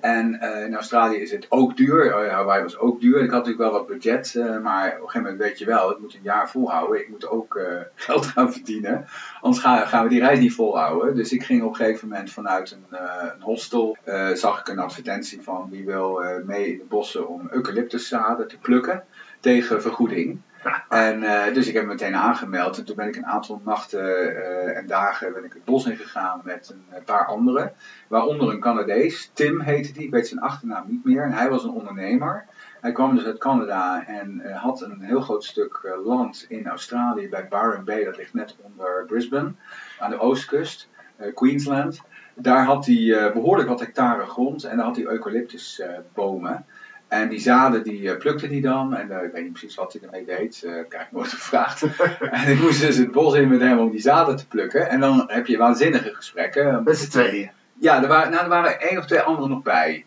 En 0.00 0.38
uh, 0.42 0.64
in 0.64 0.74
Australië 0.74 1.16
is 1.16 1.30
het 1.30 1.46
ook 1.48 1.76
duur. 1.76 2.06
Uh, 2.06 2.32
Hawaii 2.32 2.62
was 2.62 2.78
ook 2.78 3.00
duur. 3.00 3.16
Ik 3.16 3.30
had 3.30 3.46
natuurlijk 3.46 3.58
wel 3.58 3.72
wat 3.72 3.86
budget, 3.86 4.34
uh, 4.34 4.60
maar 4.60 4.86
op 4.86 4.92
een 4.92 5.08
gegeven 5.08 5.22
moment 5.22 5.38
weet 5.38 5.58
je 5.58 5.64
wel, 5.64 5.90
ik 5.90 5.98
moet 5.98 6.14
een 6.14 6.22
jaar 6.22 6.50
volhouden. 6.50 7.00
Ik 7.00 7.08
moet 7.08 7.28
ook 7.28 7.60
geld 7.94 8.26
gaan 8.26 8.52
verdienen. 8.52 9.06
Anders 9.40 9.62
gaan, 9.62 9.86
gaan, 9.86 10.02
we 10.02 10.08
die 10.08 10.20
reis 10.20 10.38
niet 10.38 10.54
volhouden. 10.54 11.14
Dus 11.14 11.32
ik 11.32 11.42
ging 11.42 11.62
op 11.62 11.68
een 11.68 11.76
gegeven 11.76 12.08
moment 12.08 12.32
vanuit 12.32 12.70
een, 12.70 12.98
een 13.34 13.42
hostel, 13.42 13.96
zag 14.34 14.60
ik 14.60 14.68
een 14.68 14.78
advertentie 14.78 15.42
van 15.42 15.68
wie 15.70 15.84
wil 15.84 16.22
mee 16.46 16.72
in 16.72 16.78
de 16.78 16.84
bossen 16.84 17.28
om 17.28 17.48
eucalyptuszaden 17.50 18.48
te 18.48 18.58
plukken 18.58 19.04
tegen 19.40 19.82
vergoeding. 19.82 20.40
En 20.88 21.22
uh, 21.22 21.54
dus 21.54 21.68
ik 21.68 21.74
heb 21.74 21.82
me 21.82 21.88
meteen 21.88 22.16
aangemeld 22.16 22.78
en 22.78 22.84
toen 22.84 22.96
ben 22.96 23.08
ik 23.08 23.16
een 23.16 23.26
aantal 23.26 23.60
nachten 23.64 24.00
uh, 24.00 24.76
en 24.76 24.86
dagen 24.86 25.32
ben 25.32 25.44
ik 25.44 25.52
het 25.52 25.64
bos 25.64 25.86
ingegaan 25.86 26.40
met 26.44 26.74
een 26.90 27.04
paar 27.04 27.26
anderen. 27.26 27.72
Waaronder 28.08 28.50
een 28.50 28.60
Canadees, 28.60 29.30
Tim 29.32 29.60
heette 29.60 29.92
die, 29.92 30.02
ik 30.02 30.10
weet 30.10 30.28
zijn 30.28 30.40
achternaam 30.40 30.84
niet 30.88 31.04
meer. 31.04 31.22
En 31.22 31.32
hij 31.32 31.50
was 31.50 31.64
een 31.64 31.70
ondernemer. 31.70 32.44
Hij 32.80 32.92
kwam 32.92 33.14
dus 33.14 33.24
uit 33.24 33.38
Canada 33.38 34.06
en 34.06 34.52
had 34.52 34.82
een 34.82 35.00
heel 35.00 35.20
groot 35.20 35.44
stuk 35.44 35.96
land 36.04 36.46
in 36.48 36.66
Australië 36.66 37.28
bij 37.28 37.48
Byron 37.48 37.84
Bay, 37.84 38.04
dat 38.04 38.16
ligt 38.16 38.34
net 38.34 38.56
onder 38.62 39.04
Brisbane, 39.06 39.52
aan 39.98 40.10
de 40.10 40.20
oostkust, 40.20 40.88
Queensland. 41.34 42.00
Daar 42.34 42.64
had 42.64 42.86
hij 42.86 43.32
behoorlijk 43.32 43.68
wat 43.68 43.80
hectare 43.80 44.26
grond 44.26 44.64
en 44.64 44.76
daar 44.76 44.86
had 44.86 44.96
hij 44.96 45.04
eucalyptusbomen. 45.04 46.66
En 47.12 47.28
die 47.28 47.40
zaden 47.40 47.82
die 47.82 48.00
uh, 48.00 48.16
plukte 48.16 48.46
hij 48.46 48.60
dan. 48.60 48.96
En 48.96 49.08
uh, 49.10 49.22
ik 49.22 49.32
weet 49.32 49.42
niet 49.42 49.52
precies 49.52 49.74
wat 49.74 49.92
hij 49.92 50.02
ermee 50.02 50.24
deed. 50.24 50.62
Uh, 50.64 50.78
ik 50.78 50.92
heb 50.92 51.06
nooit 51.10 51.32
gevraagd. 51.32 51.82
en 52.20 52.48
ik 52.48 52.60
moest 52.60 52.80
dus 52.80 52.96
het 52.96 53.12
bos 53.12 53.34
in 53.34 53.48
met 53.48 53.60
hem 53.60 53.78
om 53.78 53.90
die 53.90 54.00
zaden 54.00 54.36
te 54.36 54.46
plukken. 54.46 54.88
En 54.88 55.00
dan 55.00 55.24
heb 55.26 55.46
je 55.46 55.56
waanzinnige 55.56 56.14
gesprekken. 56.14 56.82
Met 56.84 56.98
z'n 56.98 57.10
tweeën? 57.10 57.50
Ja, 57.78 58.02
er 58.02 58.08
waren, 58.08 58.30
nou, 58.30 58.42
er 58.42 58.48
waren 58.48 58.80
één 58.80 58.98
of 58.98 59.06
twee 59.06 59.20
anderen 59.20 59.50
nog 59.50 59.62
bij. 59.62 60.04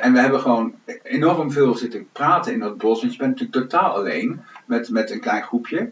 en 0.00 0.12
we 0.12 0.20
hebben 0.20 0.40
gewoon 0.40 0.74
enorm 1.02 1.52
veel 1.52 1.74
zitten 1.74 2.08
praten 2.12 2.52
in 2.52 2.60
dat 2.60 2.78
bos. 2.78 3.00
Want 3.00 3.12
je 3.12 3.18
bent 3.18 3.30
natuurlijk 3.30 3.70
totaal 3.70 3.94
alleen 3.94 4.44
met, 4.66 4.90
met 4.90 5.10
een 5.10 5.20
klein 5.20 5.42
groepje. 5.42 5.90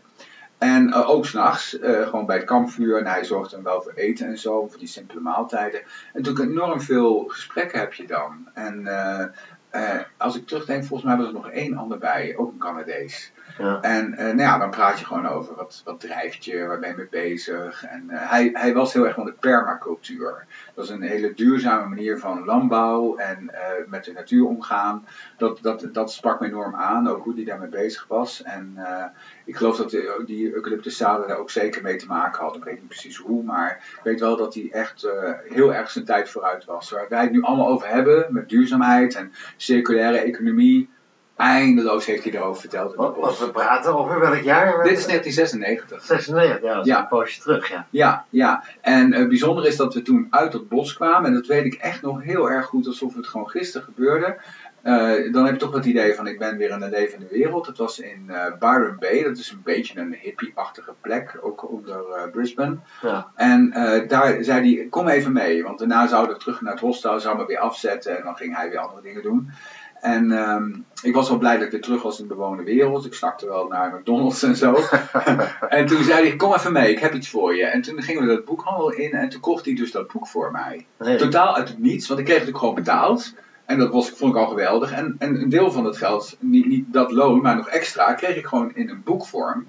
En 0.58 0.94
ook 0.94 1.26
s'nachts, 1.26 1.78
gewoon 1.80 2.26
bij 2.26 2.36
het 2.36 2.44
kampvuur. 2.44 2.98
En 2.98 3.06
hij 3.06 3.24
zorgt 3.24 3.50
dan 3.50 3.62
wel 3.62 3.82
voor 3.82 3.92
eten 3.92 4.26
en 4.26 4.38
zo, 4.38 4.66
voor 4.66 4.78
die 4.78 4.88
simpele 4.88 5.20
maaltijden. 5.20 5.80
En 5.80 6.22
natuurlijk 6.22 6.50
enorm 6.50 6.80
veel 6.80 7.24
gesprekken 7.28 7.80
heb 7.80 7.92
je 7.92 8.06
dan. 8.06 8.48
En 8.54 8.86
eh, 9.72 9.98
als 10.16 10.36
ik 10.36 10.46
terugdenk, 10.46 10.84
volgens 10.84 11.08
mij 11.08 11.18
was 11.18 11.26
er 11.26 11.32
nog 11.32 11.50
één 11.50 11.76
ander 11.76 11.98
bij, 11.98 12.36
ook 12.36 12.52
een 12.52 12.58
Canadees. 12.58 13.32
Ja. 13.58 13.80
En 13.80 14.14
eh, 14.14 14.24
nou 14.24 14.38
ja, 14.38 14.58
dan 14.58 14.70
praat 14.70 14.98
je 14.98 15.04
gewoon 15.04 15.26
over 15.26 15.54
wat, 15.54 15.82
wat 15.84 16.00
drijft 16.00 16.44
je, 16.44 16.66
waar 16.66 16.78
ben 16.78 16.88
je 16.88 16.96
mee 16.96 17.08
bezig. 17.10 17.84
En 17.84 18.10
eh, 18.10 18.30
hij, 18.30 18.50
hij 18.52 18.74
was 18.74 18.92
heel 18.92 19.04
erg 19.06 19.14
van 19.14 19.24
de 19.24 19.32
permacultuur. 19.32 20.46
Dat 20.74 20.84
is 20.84 20.90
een 20.90 21.02
hele 21.02 21.34
duurzame 21.34 21.88
manier 21.88 22.18
van 22.18 22.44
landbouw 22.44 23.16
en 23.16 23.50
met 23.86 24.04
de 24.04 24.12
natuur 24.12 24.46
omgaan. 24.46 25.06
Dat, 25.36 25.58
dat, 25.62 25.88
dat 25.92 26.12
sprak 26.12 26.40
me 26.40 26.46
enorm 26.46 26.74
aan, 26.74 27.08
ook 27.08 27.24
hoe 27.24 27.34
hij 27.34 27.44
daarmee 27.44 27.68
bezig 27.68 28.06
was. 28.08 28.42
En 28.42 28.78
ik 29.44 29.56
geloof 29.56 29.76
dat 29.76 29.90
die, 29.90 30.02
die 30.26 30.52
eucalyptuszaden 30.54 31.28
daar 31.28 31.38
ook 31.38 31.50
zeker 31.50 31.82
mee 31.82 31.96
te 31.96 32.06
maken 32.06 32.42
hadden. 32.42 32.58
Ik 32.60 32.64
weet 32.66 32.74
niet 32.78 32.88
precies 32.88 33.16
hoe, 33.16 33.42
maar 33.44 33.84
ik 33.96 34.00
weet 34.02 34.20
wel 34.20 34.36
dat 34.36 34.54
hij 34.54 34.68
echt 34.70 35.04
eh, 35.04 35.12
heel 35.48 35.74
erg 35.74 35.90
zijn 35.90 36.04
tijd 36.04 36.30
vooruit 36.30 36.64
was. 36.64 36.90
Waar 36.90 37.06
wij 37.08 37.22
het 37.22 37.32
nu 37.32 37.42
allemaal 37.42 37.68
over 37.68 37.88
hebben, 37.88 38.26
met 38.30 38.48
duurzaamheid 38.48 39.14
en 39.14 39.32
circulaire 39.56 40.18
economie. 40.18 40.88
Eindeloos 41.36 42.06
heeft 42.06 42.24
hij 42.24 42.32
erover 42.32 42.60
verteld. 42.60 42.94
Wat, 42.94 43.16
wat 43.16 43.38
we 43.38 43.50
praten 43.50 43.94
over 43.98 44.20
welk 44.20 44.42
jaar? 44.42 44.82
Dit 44.82 44.98
is 44.98 45.06
1996. 45.06 46.04
96, 46.04 46.62
ja, 46.62 46.74
dat 46.74 46.86
is 46.86 46.92
Ja. 46.92 46.98
een 47.00 47.08
poosje 47.08 47.40
terug, 47.40 47.68
ja. 47.68 47.86
Ja, 47.90 48.24
ja. 48.30 48.64
En 48.80 49.12
het 49.14 49.28
bijzonder 49.28 49.66
is 49.66 49.76
dat 49.76 49.94
we 49.94 50.02
toen 50.02 50.26
uit 50.30 50.52
het 50.52 50.68
bos 50.68 50.94
kwamen. 50.94 51.24
En 51.28 51.34
dat 51.34 51.46
weet 51.46 51.64
ik 51.64 51.74
echt 51.74 52.02
nog 52.02 52.22
heel 52.22 52.50
erg 52.50 52.66
goed, 52.66 52.86
alsof 52.86 53.14
het 53.14 53.26
gewoon 53.26 53.48
gisteren 53.50 53.86
gebeurde. 53.86 54.36
Eh, 54.82 55.32
dan 55.32 55.44
heb 55.44 55.54
je 55.54 55.60
toch 55.60 55.74
het 55.74 55.84
idee 55.84 56.14
van 56.14 56.26
ik 56.26 56.38
ben 56.38 56.56
weer 56.56 56.70
in 56.70 56.82
een 56.82 56.90
levende 56.90 57.26
wereld. 57.30 57.66
Het 57.66 57.78
was 57.78 57.98
in 57.98 58.24
eh, 58.30 58.58
Byron 58.58 58.96
Bay. 58.98 59.22
Dat 59.22 59.38
is 59.38 59.50
een 59.50 59.62
beetje 59.64 60.00
een 60.00 60.16
hippie-achtige 60.20 60.94
plek, 61.00 61.38
ook 61.40 61.70
onder 61.70 62.10
eh, 62.10 62.30
Brisbane. 62.30 62.76
ja. 63.02 63.30
En 63.34 63.70
daar 64.08 64.44
zei 64.44 64.76
hij, 64.76 64.86
kom 64.86 65.08
even 65.08 65.32
mee. 65.32 65.62
Want 65.62 65.78
daarna 65.78 66.06
zouden 66.06 66.34
we 66.34 66.40
terug 66.40 66.60
naar 66.60 66.72
het 66.72 66.80
hostel, 66.80 67.20
zou 67.20 67.36
me 67.36 67.46
weer 67.46 67.58
afzetten. 67.58 68.18
En 68.18 68.24
dan 68.24 68.36
ging 68.36 68.56
hij 68.56 68.70
weer 68.70 68.78
andere 68.78 69.02
dingen 69.02 69.22
doen. 69.22 69.52
En 70.02 70.32
ehm, 70.32 70.70
ik 71.02 71.14
was 71.14 71.28
wel 71.28 71.38
blij 71.38 71.54
dat 71.54 71.64
ik 71.64 71.70
weer 71.70 71.80
terug 71.80 72.02
was 72.02 72.20
in 72.20 72.28
de 72.28 72.34
bewoonde 72.34 72.62
wereld. 72.62 73.04
Ik 73.04 73.14
snakte 73.14 73.46
wel 73.46 73.66
naar 73.66 73.94
McDonald's 73.94 74.42
en 74.42 74.56
zo. 74.56 74.76
en 75.68 75.86
toen 75.86 76.02
zei 76.02 76.28
hij, 76.28 76.36
kom 76.36 76.54
even 76.54 76.72
mee, 76.72 76.90
ik 76.90 76.98
heb 76.98 77.14
iets 77.14 77.28
voor 77.28 77.56
je. 77.56 77.64
En 77.64 77.82
toen 77.82 78.02
gingen 78.02 78.22
we 78.22 78.34
dat 78.34 78.44
boekhandel 78.44 78.92
in 78.92 79.12
en 79.12 79.28
toen 79.28 79.40
kocht 79.40 79.64
hij 79.64 79.74
dus 79.74 79.90
dat 79.92 80.12
boek 80.12 80.26
voor 80.26 80.50
mij. 80.50 80.86
Nee. 80.98 81.16
Totaal 81.16 81.56
uit 81.56 81.68
het 81.68 81.78
niets, 81.78 82.08
want 82.08 82.20
ik 82.20 82.26
kreeg 82.26 82.38
het 82.40 82.48
ook 82.48 82.58
gewoon 82.58 82.74
betaald. 82.74 83.34
En 83.72 83.78
dat 83.78 83.92
was, 83.92 84.10
vond 84.10 84.34
ik 84.34 84.40
al 84.40 84.46
geweldig. 84.46 84.92
En, 84.92 85.16
en 85.18 85.40
een 85.40 85.48
deel 85.48 85.72
van 85.72 85.84
het 85.84 85.96
geld, 85.96 86.36
niet, 86.40 86.66
niet 86.66 86.92
dat 86.92 87.12
loon, 87.12 87.40
maar 87.40 87.56
nog 87.56 87.68
extra, 87.68 88.12
kreeg 88.12 88.36
ik 88.36 88.46
gewoon 88.46 88.74
in 88.74 88.88
een 88.88 89.02
boekvorm. 89.02 89.66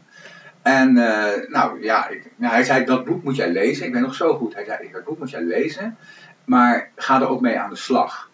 En 0.62 0.98
eh, 0.98 1.50
nou 1.50 1.83
ja, 1.83 2.07
ik, 2.07 2.31
nou, 2.36 2.53
hij 2.53 2.63
zei, 2.63 2.86
dat 2.86 3.05
boek 3.05 3.24
moet 3.24 3.36
jij 3.36 3.51
lezen. 3.51 3.86
Ik 3.86 3.91
ben 3.91 4.01
nog 4.01 4.15
zo 4.15 4.36
goed. 4.36 4.53
Hij 4.53 4.65
zei, 4.65 4.91
dat 4.91 5.03
boek 5.03 5.19
moet 5.19 5.29
jij 5.29 5.41
lezen, 5.41 5.98
maar 6.45 6.89
ga 6.95 7.22
er 7.22 7.27
ook 7.27 7.41
mee 7.41 7.60
aan 7.60 7.69
de 7.69 7.75
slag. 7.75 8.29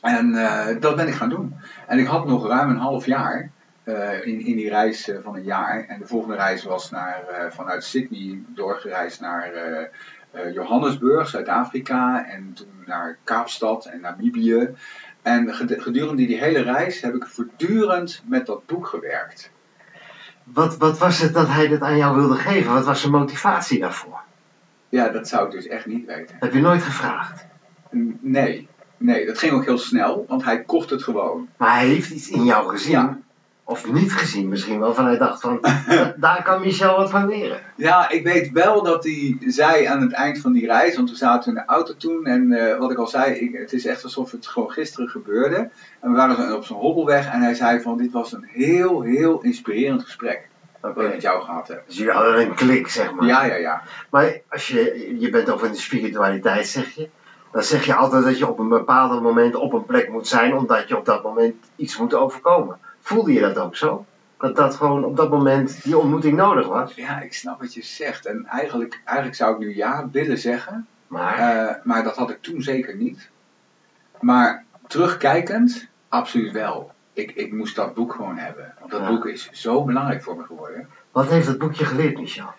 En 0.00 0.34
eh, 0.34 0.80
dat 0.80 0.96
ben 0.96 1.08
ik 1.08 1.14
gaan 1.14 1.28
doen. 1.28 1.54
En 1.86 1.98
ik 1.98 2.06
had 2.06 2.26
nog 2.26 2.46
ruim 2.46 2.70
een 2.70 2.76
half 2.76 3.06
jaar 3.06 3.50
eh, 3.84 4.26
in, 4.26 4.40
in 4.46 4.56
die 4.56 4.68
reis 4.68 5.10
van 5.22 5.36
een 5.36 5.44
jaar. 5.44 5.84
En 5.88 5.98
de 5.98 6.06
volgende 6.06 6.36
reis 6.36 6.64
was 6.64 6.90
naar, 6.90 7.24
vanuit 7.50 7.84
Sydney 7.84 8.42
doorgereisd 8.46 9.20
naar 9.20 9.50
Johannesburg, 10.54 11.28
Zuid-Afrika. 11.28 12.26
En 12.28 12.50
toen 12.54 12.66
naar 12.86 13.18
Kaapstad 13.24 13.84
en 13.86 14.00
Namibië. 14.00 14.68
En 15.22 15.54
ged- 15.54 15.82
gedurende 15.82 16.26
die 16.26 16.38
hele 16.38 16.60
reis 16.62 17.00
heb 17.00 17.14
ik 17.14 17.26
voortdurend 17.26 18.22
met 18.26 18.46
dat 18.46 18.66
boek 18.66 18.86
gewerkt. 18.86 19.50
Wat, 20.44 20.76
wat 20.76 20.98
was 20.98 21.18
het 21.18 21.34
dat 21.34 21.48
hij 21.48 21.68
dit 21.68 21.80
aan 21.82 21.96
jou 21.96 22.16
wilde 22.16 22.34
geven? 22.36 22.72
Wat 22.72 22.84
was 22.84 23.00
zijn 23.00 23.12
motivatie 23.12 23.80
daarvoor? 23.80 24.20
Ja, 24.88 25.08
dat 25.08 25.28
zou 25.28 25.46
ik 25.46 25.50
dus 25.52 25.66
echt 25.66 25.86
niet 25.86 26.06
weten. 26.06 26.36
Heb 26.40 26.52
je 26.52 26.60
nooit 26.60 26.82
gevraagd? 26.82 27.46
N- 27.96 28.18
Nee, 28.20 28.68
nee, 28.96 29.26
dat 29.26 29.38
ging 29.38 29.52
ook 29.52 29.64
heel 29.64 29.78
snel, 29.78 30.24
want 30.28 30.44
hij 30.44 30.62
kocht 30.62 30.90
het 30.90 31.02
gewoon. 31.02 31.48
Maar 31.56 31.74
hij 31.74 31.86
heeft 31.86 32.10
iets 32.10 32.28
in 32.28 32.44
jou 32.44 32.68
gezien. 32.68 32.92
Ja. 32.92 33.18
Of 33.68 33.92
niet 33.92 34.12
gezien 34.12 34.48
misschien 34.48 34.80
wel. 34.80 34.94
Van 34.94 35.06
hij 35.06 35.18
dacht 35.18 35.40
van, 35.40 35.58
"Da- 35.60 36.14
daar 36.16 36.42
kan 36.42 36.60
Michel 36.60 36.96
wat 36.96 37.10
van 37.10 37.28
leren. 37.28 37.60
Ja, 37.76 38.10
ik 38.10 38.24
weet 38.24 38.50
wel 38.52 38.82
dat 38.82 39.04
hij 39.04 39.36
zei 39.46 39.84
aan 39.84 40.00
het 40.00 40.12
eind 40.12 40.38
van 40.38 40.52
die 40.52 40.66
reis, 40.66 40.96
want 40.96 41.10
we 41.10 41.16
zaten 41.16 41.48
in 41.48 41.54
de 41.58 41.64
auto 41.72 41.96
toen 41.96 42.24
en 42.26 42.52
eh, 42.52 42.78
wat 42.78 42.90
ik 42.90 42.98
al 42.98 43.06
zei, 43.06 43.34
ik, 43.34 43.52
het 43.56 43.72
is 43.72 43.86
echt 43.86 44.04
alsof 44.04 44.30
het 44.30 44.46
gewoon 44.46 44.70
gisteren 44.70 45.08
gebeurde. 45.08 45.56
En 46.00 46.10
we 46.10 46.16
waren 46.16 46.56
op 46.56 46.64
zo'n 46.64 46.78
hobbelweg 46.78 47.32
en 47.32 47.40
hij 47.40 47.54
zei 47.54 47.80
van 47.80 47.96
dit 47.96 48.12
was 48.12 48.32
een 48.32 48.44
heel, 48.52 49.02
heel 49.02 49.42
inspirerend 49.42 50.02
gesprek 50.02 50.48
wat 50.80 50.90
ik 50.90 51.08
met 51.12 51.22
jou 51.22 51.42
gehad 51.42 51.68
heb. 51.68 51.82
Dus 51.86 51.96
jullie 51.96 52.12
hadden 52.12 52.40
een 52.40 52.54
klik, 52.54 52.88
zeg 52.88 53.12
maar. 53.12 53.26
Ja, 53.26 53.44
ja, 53.44 53.54
ja. 53.54 53.82
Maar 54.10 54.40
als 54.48 54.68
je, 54.68 55.14
je 55.18 55.30
bent 55.30 55.50
over 55.50 55.66
in 55.66 55.72
de 55.72 55.78
spiritualiteit, 55.78 56.66
zeg 56.66 56.94
je. 56.94 57.08
Dan 57.52 57.62
zeg 57.62 57.84
je 57.84 57.94
altijd 57.94 58.24
dat 58.24 58.38
je 58.38 58.48
op 58.48 58.58
een 58.58 58.68
bepaald 58.68 59.22
moment 59.22 59.54
op 59.54 59.72
een 59.72 59.84
plek 59.84 60.08
moet 60.10 60.28
zijn, 60.28 60.56
omdat 60.56 60.88
je 60.88 60.96
op 60.96 61.04
dat 61.04 61.22
moment 61.22 61.54
iets 61.76 61.96
moet 61.98 62.14
overkomen. 62.14 62.78
Voelde 63.06 63.32
je 63.32 63.40
dat 63.40 63.58
ook 63.58 63.76
zo? 63.76 64.06
Dat 64.38 64.56
dat 64.56 64.74
gewoon 64.74 65.04
op 65.04 65.16
dat 65.16 65.30
moment 65.30 65.82
die 65.82 65.98
ontmoeting 65.98 66.36
nodig 66.36 66.66
was? 66.66 66.94
Ja, 66.94 67.20
ik 67.20 67.34
snap 67.34 67.60
wat 67.60 67.74
je 67.74 67.82
zegt 67.82 68.26
en 68.26 68.46
eigenlijk, 68.46 69.00
eigenlijk 69.04 69.36
zou 69.36 69.52
ik 69.54 69.58
nu 69.58 69.76
ja 69.76 70.08
willen 70.12 70.38
zeggen, 70.38 70.86
Maar, 71.06 71.38
Eh, 71.38 71.74
maar 71.84 72.02
dat 72.04 72.16
had 72.16 72.30
ik 72.30 72.42
toen 72.42 72.62
zeker 72.62 72.96
niet. 72.96 73.28
Maar 74.20 74.64
terugkijkend, 74.86 75.86
absoluut 76.08 76.52
wel. 76.52 76.90
Ik, 77.12 77.30
ik 77.30 77.52
moest 77.52 77.76
dat 77.76 77.94
boek 77.94 78.12
gewoon 78.14 78.36
hebben. 78.36 78.74
Want 78.78 78.90
dat 78.90 79.00
Ja. 79.00 79.08
boek 79.08 79.26
is 79.26 79.50
zo 79.52 79.84
belangrijk 79.84 80.22
voor 80.22 80.36
me 80.36 80.44
geworden. 80.44 80.88
wat 81.12 81.28
heeft 81.28 81.46
dat 81.46 81.58
boekje 81.58 81.84
geleerd, 81.84 82.18
Michel? 82.18 82.52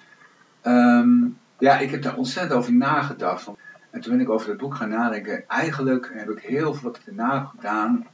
Ehm, 0.62 1.10
ja, 1.58 1.77
ik 1.80 1.92
heb 1.92 2.01
daar 2.01 2.16
ontzettend 2.16 2.54
over 2.60 2.74
nagedacht. 2.74 3.48
En 3.89 4.01
toen 4.01 4.12
ben 4.12 4.22
ik 4.22 4.30
over 4.30 4.48
dat 4.48 4.58
boek 4.58 4.75
gaan 4.75 4.89
nadenken. 4.89 5.44
Eigenlijk 5.48 6.12
heb 6.13 6.30
ik 6.30 6.39
heel 6.39 6.74
veel 6.74 6.92
wat 6.92 7.00
erna 7.06 7.39
gedaan, 7.56 8.06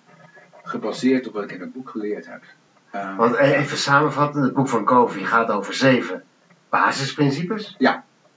gebaseerd 0.63 1.27
op 1.27 1.33
wat 1.33 1.43
ik 1.43 1.51
in 1.51 1.61
het 1.61 1.73
boek 1.73 1.89
geleerd 1.89 2.25
heb. 2.25 2.43
Ehm, 2.91 3.15
Want 3.15 3.35
eh, 3.35 3.59
even 3.59 3.77
samenvatten, 3.77 4.41
het 4.41 4.53
boek 4.53 4.69
van 4.69 4.85
Covey 4.85 5.23
gaat 5.23 5.49
over 5.49 5.73
zeven 5.73 6.23
basisprincipes, 6.69 7.75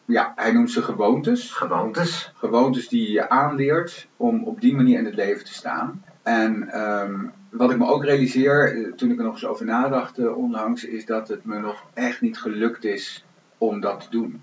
ja, 0.06 0.32
hij 0.36 0.52
noemt 0.52 0.70
ze 0.70 0.82
gewoontes. 0.82 1.50
gewoontes. 1.50 2.32
gewoontes 2.34 2.88
die 2.88 3.10
je 3.10 3.28
aanleert 3.28 4.08
om 4.16 4.44
op 4.44 4.60
die 4.60 4.74
manier 4.74 4.98
in 4.98 5.04
het 5.04 5.14
leven 5.14 5.44
te 5.44 5.54
staan. 5.54 6.02
En 6.22 6.68
ehm, 6.68 7.24
wat 7.50 7.70
ik 7.70 7.78
me 7.78 7.86
ook 7.86 8.04
realiseer, 8.04 8.74
eh, 8.74 8.92
toen 8.92 9.10
ik 9.10 9.18
er 9.18 9.24
nog 9.24 9.32
eens 9.32 9.46
over 9.46 9.64
nadacht 9.64 10.18
eh, 10.18 10.36
onlangs, 10.36 10.84
is 10.84 11.06
dat 11.06 11.28
het 11.28 11.44
me 11.44 11.58
nog 11.58 11.84
echt 11.94 12.20
niet 12.20 12.38
gelukt 12.38 12.84
is 12.84 13.24
om 13.58 13.80
dat 13.80 14.00
te 14.00 14.10
doen. 14.10 14.42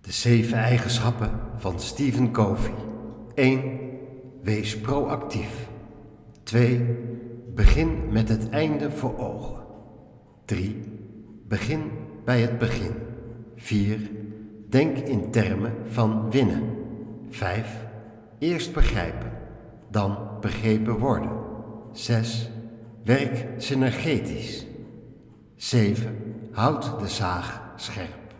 De 0.00 0.12
zeven 0.12 0.58
eigenschappen 0.58 1.40
van 1.56 1.80
Stephen 1.80 2.32
Covey. 2.32 2.74
1. 3.34 3.80
Wees 4.42 4.80
proactief. 4.80 5.71
2. 6.52 6.96
Begin 7.54 8.12
met 8.12 8.28
het 8.28 8.48
einde 8.50 8.90
voor 8.90 9.18
ogen. 9.18 9.64
3. 10.44 10.82
Begin 11.48 11.90
bij 12.24 12.40
het 12.40 12.58
begin. 12.58 12.94
4. 13.56 14.10
Denk 14.68 14.98
in 14.98 15.30
termen 15.30 15.72
van 15.84 16.30
winnen. 16.30 16.62
5. 17.28 17.86
Eerst 18.38 18.72
begrijpen, 18.72 19.32
dan 19.90 20.18
begrepen 20.40 20.98
worden. 20.98 21.30
6. 21.92 22.50
Werk 23.04 23.46
synergetisch. 23.56 24.66
7. 25.56 26.16
Houd 26.50 27.00
de 27.00 27.08
zaag 27.08 27.72
scherp. 27.76 28.34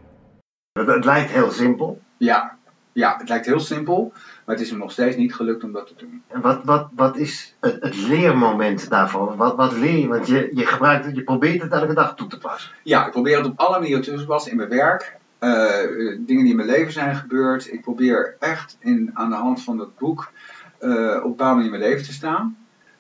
Het, 0.73 0.87
het 0.87 1.05
lijkt 1.05 1.31
heel 1.31 1.51
simpel. 1.51 2.01
Ja, 2.19 2.59
ja, 2.93 3.17
het 3.19 3.29
lijkt 3.29 3.47
heel 3.47 3.61
simpel, 3.61 4.13
maar 4.45 4.55
het 4.57 4.65
is 4.65 4.73
me 4.73 4.79
nog 4.79 4.93
steeds 4.93 5.17
niet 5.17 5.35
gelukt 5.35 5.65
om 5.65 5.73
dat 5.73 5.87
te 5.87 5.95
doen. 5.97 6.23
En 6.27 6.41
wat, 6.41 6.61
wat, 6.65 6.89
wat 6.95 7.17
is 7.17 7.55
het, 7.61 7.83
het 7.83 7.97
leermoment 7.97 8.91
daarvan? 8.91 9.37
Wat, 9.37 9.57
wat 9.57 9.73
leer 9.73 9.99
je? 9.99 10.07
Want 10.09 10.27
je, 10.27 10.51
je 10.53 10.67
gebruikt 10.67 11.05
het, 11.05 11.17
je 11.17 11.25
probeert 11.25 11.63
het 11.63 11.73
elke 11.73 11.95
dag 11.95 12.15
toe 12.15 12.27
te 12.29 12.39
passen. 12.39 12.71
Ja, 12.83 13.07
ik 13.07 13.13
probeer 13.13 13.37
het 13.37 13.47
op 13.47 13.59
alle 13.61 13.79
manieren 13.79 14.03
toe 14.03 14.17
te 14.17 14.27
passen 14.27 14.51
in 14.51 14.57
mijn 14.57 14.69
werk. 14.69 15.17
eh, 15.39 15.83
eh, 15.83 15.89
dingen 16.19 16.43
die 16.43 16.51
in 16.51 16.57
mijn 16.57 16.69
leven 16.69 16.93
zijn 16.93 17.17
gebeurd. 17.17 17.73
Ik 17.73 17.81
probeer 17.83 18.37
echt 18.39 18.77
in, 18.81 19.11
aan 19.15 19.31
de 19.31 19.37
hand 19.37 19.63
van 19.63 19.77
dat 19.77 19.99
boek 19.99 20.33
eh, 20.79 20.91
op 20.91 21.25
een 21.25 21.29
bepaalde 21.31 21.55
manier 21.55 21.73
in 21.73 21.79
mijn 21.79 21.91
leven 21.91 22.05
te 22.05 22.13
staan. 22.13 22.57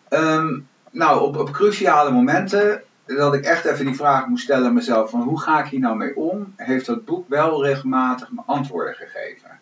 Ehm, 0.09 0.59
nou, 0.91 1.21
op, 1.23 1.37
op 1.37 1.51
cruciale 1.51 2.11
momenten 2.11 2.83
dat 3.07 3.35
ik 3.35 3.45
echt 3.45 3.65
even 3.65 3.85
die 3.87 3.95
vraag 3.97 4.27
moest 4.27 4.45
stellen 4.45 4.67
aan 4.67 4.75
mezelf 4.75 5.11
van 5.11 5.21
hoe 5.23 5.41
ga 5.41 5.61
ik 5.65 5.67
hier 5.71 5.81
nou 5.81 5.97
mee 5.97 6.17
om, 6.17 6.53
heeft 6.57 6.87
dat 6.87 7.05
boek 7.05 7.29
wel 7.29 7.65
regelmatig 7.65 8.33
me 8.33 8.43
antwoorden 8.47 8.95
gegeven. 8.95 9.61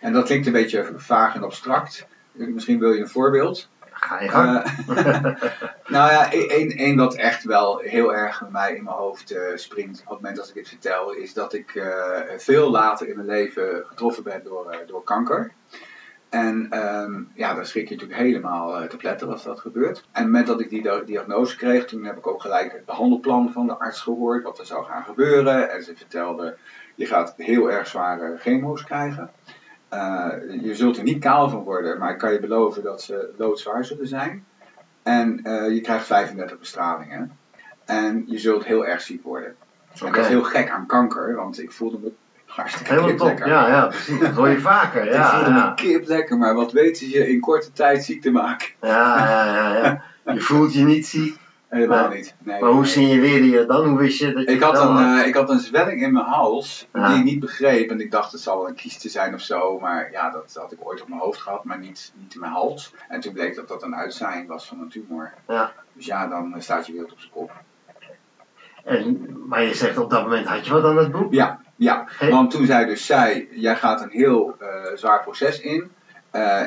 En 0.00 0.12
dat 0.12 0.24
klinkt 0.24 0.46
een 0.46 0.52
beetje 0.52 0.92
vaag 0.96 1.34
en 1.34 1.42
abstract. 1.42 2.06
Misschien 2.32 2.78
wil 2.78 2.92
je 2.92 3.00
een 3.00 3.08
voorbeeld. 3.08 3.68
Ga 4.00 4.22
je 4.22 4.28
gang. 4.28 4.58
Eh, 4.58 5.24
nou 5.94 6.12
ja, 6.12 6.32
één 6.32 6.70
één 6.70 6.96
wat 6.96 7.14
echt 7.14 7.44
wel 7.44 7.78
heel 7.78 8.14
erg 8.14 8.40
bij 8.40 8.50
mij 8.50 8.74
in 8.74 8.84
mijn 8.84 8.96
hoofd 8.96 9.30
eh, 9.30 9.56
springt 9.56 10.00
op 10.00 10.08
het 10.08 10.20
moment 10.20 10.36
dat 10.36 10.48
ik 10.48 10.54
dit 10.54 10.68
vertel, 10.68 11.12
is 11.12 11.32
dat 11.32 11.54
ik 11.54 11.74
eh, 11.74 12.20
veel 12.36 12.70
later 12.70 13.08
in 13.08 13.16
mijn 13.16 13.28
leven 13.28 13.84
getroffen 13.86 14.22
ben 14.22 14.44
door, 14.44 14.76
door 14.86 15.04
kanker. 15.04 15.52
En 16.28 16.66
ehm, 16.70 17.22
ja, 17.34 17.54
daar 17.54 17.66
schrik 17.66 17.88
je 17.88 17.94
natuurlijk 17.94 18.20
helemaal 18.20 18.86
te 18.86 18.96
pletten 18.96 19.28
als 19.30 19.42
dat 19.42 19.60
gebeurt. 19.60 19.96
En 19.96 20.02
op 20.02 20.14
het 20.14 20.24
moment 20.24 20.46
dat 20.46 20.60
ik 20.60 20.70
die 20.70 20.82
dia- 20.82 21.00
diagnose 21.00 21.56
kreeg, 21.56 21.84
toen 21.84 22.04
heb 22.04 22.16
ik 22.16 22.26
ook 22.26 22.42
gelijk 22.42 22.72
het 22.72 22.84
behandelplan 22.84 23.52
van 23.52 23.66
de 23.66 23.78
arts 23.78 24.00
gehoord, 24.00 24.42
wat 24.42 24.58
er 24.58 24.66
zou 24.66 24.84
gaan 24.84 25.04
gebeuren. 25.04 25.70
En 25.70 25.82
ze 25.82 25.96
vertelde, 25.96 26.56
je 26.94 27.06
gaat 27.06 27.34
heel 27.36 27.70
erg 27.70 27.86
zware 27.86 28.36
chemo's 28.38 28.84
krijgen. 28.84 29.30
Eh, 29.88 30.28
je 30.60 30.74
zult 30.74 30.96
er 30.96 31.02
niet 31.02 31.20
kaal 31.20 31.48
van 31.48 31.62
worden, 31.62 31.98
maar 31.98 32.10
ik 32.12 32.18
kan 32.18 32.32
je 32.32 32.40
beloven 32.40 32.82
dat 32.82 33.02
ze 33.02 33.34
loodzwaar 33.38 33.84
zullen 33.84 34.06
zijn. 34.08 34.44
En 35.02 35.40
eh, 35.44 35.74
je 35.74 35.80
krijgt 35.80 36.06
35 36.06 36.58
bestralingen. 36.58 37.38
En 37.84 38.24
je 38.26 38.38
zult 38.38 38.64
heel 38.64 38.86
erg 38.86 39.00
ziek 39.00 39.22
worden. 39.22 39.54
En 40.00 40.06
Oké. 40.06 40.10
dat 40.14 40.24
is 40.24 40.28
heel 40.30 40.42
gek 40.42 40.70
aan 40.70 40.86
kanker, 40.86 41.34
want 41.34 41.62
ik 41.62 41.72
voelde 41.72 41.98
me 42.02 42.12
hartstikke 42.46 42.92
Helemaal 42.92 43.16
top. 43.16 43.26
lekker. 43.26 43.48
Ja, 43.48 43.68
ja, 43.68 43.86
precies. 43.86 44.20
Dat 44.20 44.30
hoor 44.32 44.48
je 44.48 44.60
vaker. 44.60 45.04
ik 45.06 45.12
Ja, 45.12 45.30
voelde 45.34 45.50
me 45.50 45.56
ja. 45.58 45.72
kip 45.76 46.06
lekker, 46.08 46.38
maar 46.38 46.54
wat 46.54 46.72
weten 46.72 46.96
ze 46.96 47.10
je 47.18 47.28
in 47.28 47.40
korte 47.40 47.72
tijd 47.72 48.04
ziek 48.04 48.22
te 48.22 48.30
maken? 48.30 48.68
Ja, 48.80 49.18
ja, 49.18 49.54
ja, 49.54 49.76
ja. 50.24 50.32
Je 50.32 50.40
voelt 50.40 50.74
je 50.74 50.84
niet 50.84 51.06
ziek. 51.06 51.36
Helemaal 51.68 52.08
niet. 52.08 52.34
Nee, 52.38 52.60
Maar 52.60 52.70
hoe 52.70 52.86
signaleerde 52.86 53.48
je 53.48 53.66
dan? 53.66 53.86
Hoe 53.88 53.98
wist 53.98 54.18
je 54.18 54.32
dat 54.32 54.44
je 54.44 54.50
Ik 54.54 54.62
had, 54.62 54.78
een, 54.80 54.86
had? 54.86 55.20
eh, 55.20 55.26
ik 55.26 55.34
had 55.34 55.50
een 55.50 55.58
zwelling 55.58 56.02
in 56.02 56.12
mijn 56.12 56.24
hals 56.24 56.86
Ja. 56.92 57.08
die 57.08 57.18
ik 57.18 57.24
niet 57.24 57.40
begreep. 57.40 57.90
En 57.90 58.00
ik 58.00 58.10
dacht 58.10 58.32
het 58.32 58.40
zal 58.40 58.58
wel 58.58 58.68
een 58.68 58.74
kieste 58.74 59.08
zijn 59.08 59.34
of 59.34 59.40
zo. 59.40 59.78
Maar 59.78 60.10
ja, 60.10 60.30
dat 60.30 60.54
had 60.54 60.72
ik 60.72 60.78
ooit 60.80 61.02
op 61.02 61.08
mijn 61.08 61.20
hoofd 61.20 61.40
gehad, 61.40 61.64
maar 61.64 61.78
niet, 61.78 62.12
niet 62.16 62.34
in 62.34 62.40
mijn 62.40 62.52
hals. 62.52 62.94
En 63.08 63.20
toen 63.20 63.32
bleek 63.32 63.54
dat 63.54 63.68
dat 63.68 63.82
een 63.82 63.94
uitzaaiing 63.96 64.48
was 64.48 64.66
van 64.66 64.80
een 64.80 64.88
tumor. 64.88 65.32
Ja. 65.48 65.72
Dus 65.92 66.06
ja, 66.06 66.26
dan 66.26 66.54
eh, 66.54 66.60
staat 66.60 66.86
je 66.86 66.92
wereld 66.92 67.12
op 67.12 67.18
zijn 67.20 67.32
kop. 67.32 67.52
En, 68.84 69.28
maar 69.48 69.62
je 69.62 69.74
zegt 69.74 69.98
op 69.98 70.10
dat 70.10 70.22
moment 70.22 70.46
had 70.46 70.66
je 70.66 70.72
wat 70.72 70.84
aan 70.84 70.96
het 70.96 71.10
boek? 71.12 71.32
Ja, 71.32 71.60
ja. 71.76 72.04
Hey. 72.08 72.30
Want 72.30 72.50
toen 72.50 72.66
zij 72.66 72.84
dus 72.84 73.06
zei, 73.06 73.48
jij 73.50 73.76
gaat 73.76 74.02
een 74.02 74.10
heel 74.10 74.56
eh, 74.58 74.68
zwaar 74.94 75.22
proces 75.22 75.60
in. 75.60 75.90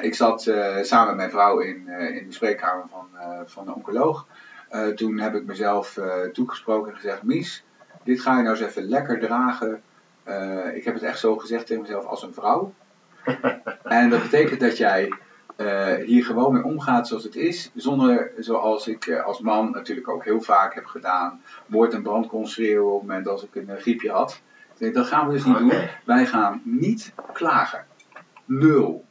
Ik 0.02 0.16
zat 0.16 0.42
samen 0.82 1.08
met 1.08 1.16
mijn 1.16 1.30
vrouw 1.30 1.60
in, 1.60 1.88
in 1.88 2.28
de 2.28 2.34
spreekkamer 2.34 2.86
van, 2.92 3.08
van 3.46 3.66
de 3.66 3.74
oncoloog. 3.74 4.28
Eh, 4.72 4.88
toen 4.88 5.20
heb 5.20 5.36
ik 5.36 5.46
mezelf 5.46 5.98
eh, 5.98 6.22
toegesproken 6.22 6.92
en 6.92 6.98
gezegd, 6.98 7.24
Mies, 7.24 7.64
dit 8.04 8.22
ga 8.22 8.38
je 8.38 8.44
nou 8.44 8.56
eens 8.56 8.66
even 8.66 8.84
lekker 8.84 9.20
dragen. 9.20 9.82
Eh, 10.24 10.76
ik 10.76 10.84
heb 10.84 10.94
het 10.94 11.04
echt 11.04 11.20
zo 11.20 11.38
gezegd 11.38 11.66
tegen 11.66 11.82
mezelf 11.82 12.06
als 12.06 12.24
een 12.24 12.34
vrouw. 12.34 12.74
en 13.84 14.10
dat 14.10 14.22
betekent 14.22 14.60
dat 14.60 14.78
jij 14.78 15.14
hier 16.06 16.26
gewoon 16.26 16.54
mee 16.54 16.64
omgaat 16.64 17.08
zoals 17.08 17.24
het 17.24 17.36
is. 17.36 17.72
Zonder, 17.76 18.32
zoals 18.38 18.88
ik 18.88 19.12
als 19.12 19.40
man 19.40 19.72
natuurlijk 19.72 20.10
ook 20.10 20.24
heel 20.24 20.42
vaak 20.42 20.74
heb 20.74 20.86
gedaan, 20.86 21.42
moord 21.66 21.94
en 21.94 22.02
brand 22.02 22.28
kon 22.28 22.48
schreeuwen 22.48 22.92
op 22.92 23.00
het 23.00 23.08
moment 23.08 23.28
als 23.28 23.44
ik 23.44 23.56
een 23.56 23.80
griepje 23.80 24.12
had. 24.12 24.42
Dat 24.78 25.06
gaan 25.08 25.28
we 25.28 25.34
dus 25.34 25.46
niet 25.46 25.58
doen. 25.58 25.74
Wij 26.06 26.26
gaan 26.26 26.62
niet 26.64 27.14
klagen. 27.34 27.86
Nul. 28.46 29.06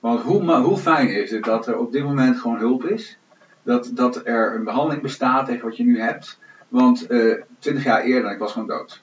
Want 0.00 0.20
hoe, 0.20 0.52
hoe 0.52 0.78
fijn 0.78 1.08
is 1.08 1.30
het 1.30 1.44
dat 1.44 1.66
er 1.66 1.78
op 1.78 1.92
dit 1.92 2.04
moment 2.04 2.36
gewoon 2.36 2.58
hulp 2.58 2.84
is? 2.84 3.18
Dat, 3.62 3.90
dat 3.94 4.26
er 4.26 4.54
een 4.54 4.64
behandeling 4.64 5.02
bestaat 5.02 5.46
tegen 5.46 5.64
wat 5.64 5.76
je 5.76 5.84
nu 5.84 6.00
hebt. 6.00 6.38
Want 6.68 7.06
eh, 7.06 7.42
twintig 7.58 7.84
jaar 7.84 8.00
eerder, 8.00 8.30
ik 8.30 8.38
was 8.38 8.52
gewoon 8.52 8.68
dood. 8.68 9.02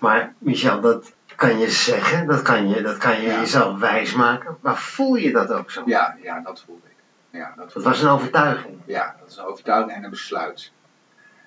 Maar 0.00 0.34
Michel, 0.38 0.80
dat 0.80 1.14
kan 1.36 1.58
je 1.58 1.70
zeggen, 1.70 2.26
dat 2.26 2.42
kan 2.42 2.68
je, 2.68 2.82
dat 2.82 2.96
kan 2.96 3.20
je 3.20 3.26
Ja. 3.26 3.38
jezelf 3.40 3.78
wijsmaken. 3.80 4.56
Maar 4.60 4.76
voel 4.76 5.14
je 5.14 5.32
dat 5.32 5.52
ook 5.52 5.70
zo? 5.70 5.82
Ja, 5.86 6.16
ja 6.22 6.40
dat 6.40 6.62
voelde 6.66 6.86
ik. 6.86 6.96
Ja, 7.40 7.52
dat 7.56 7.72
was 7.72 8.02
een 8.02 8.08
overtuiging. 8.08 8.78
Ja, 8.86 9.16
dat 9.20 9.30
is 9.30 9.36
een 9.36 9.44
overtuiging 9.44 9.92
en 9.96 10.04
een 10.04 10.10
besluit. 10.10 10.72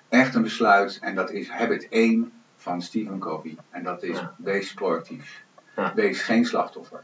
Echt 0.08 0.34
een 0.34 0.42
besluit 0.42 0.98
en 1.02 1.14
dat 1.14 1.30
is 1.30 1.48
habit 1.50 1.86
1 1.90 2.32
van 2.56 2.82
Stephen 2.82 3.18
Covey. 3.18 3.56
En 3.70 3.82
dat 3.82 4.02
is 4.02 4.16
Ja. 4.18 4.34
wees 4.38 4.74
proactief. 4.74 5.42
Ja. 5.76 5.92
Wees 5.94 6.22
geen 6.22 6.44
slachtoffer. 6.44 7.02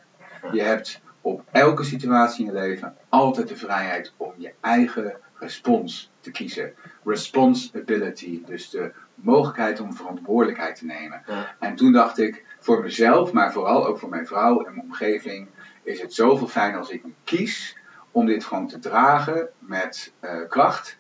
Je 0.53 0.63
hebt 0.63 1.01
op 1.21 1.43
elke 1.51 1.85
situatie 1.85 2.47
in 2.47 2.53
je 2.53 2.59
leven 2.61 2.97
altijd 3.09 3.49
de 3.49 3.57
vrijheid 3.57 4.13
om 4.17 4.33
je 4.37 4.53
eigen 4.61 5.17
respons 5.43 6.11
te 6.21 6.31
kiezen. 6.31 6.75
Responsibility, 7.05 8.43
dus 8.47 8.71
de 8.71 8.93
mogelijkheid 9.15 9.81
om 9.81 9.95
verantwoordelijkheid 9.95 10.77
te 10.77 10.85
nemen. 10.85 11.23
Ja. 11.27 11.57
En 11.59 11.77
toen 11.77 11.93
dacht 11.93 12.19
ik, 12.19 12.45
voor 12.59 12.83
mezelf, 12.83 13.33
maar 13.33 13.53
vooral 13.53 13.87
ook 13.87 13.99
voor 13.99 14.09
mijn 14.09 14.27
vrouw 14.27 14.63
en 14.63 14.75
mijn 14.75 14.87
omgeving, 14.87 15.49
is 15.83 16.01
het 16.01 16.15
zoveel 16.15 16.47
fijn 16.47 16.75
als 16.75 16.91
ik 16.91 17.03
kies 17.25 17.77
om 18.11 18.27
dit 18.27 18.45
gewoon 18.45 18.67
te 18.67 18.79
dragen 18.79 19.49
met 19.59 20.13
eh, 20.21 20.49
kracht. 20.49 20.99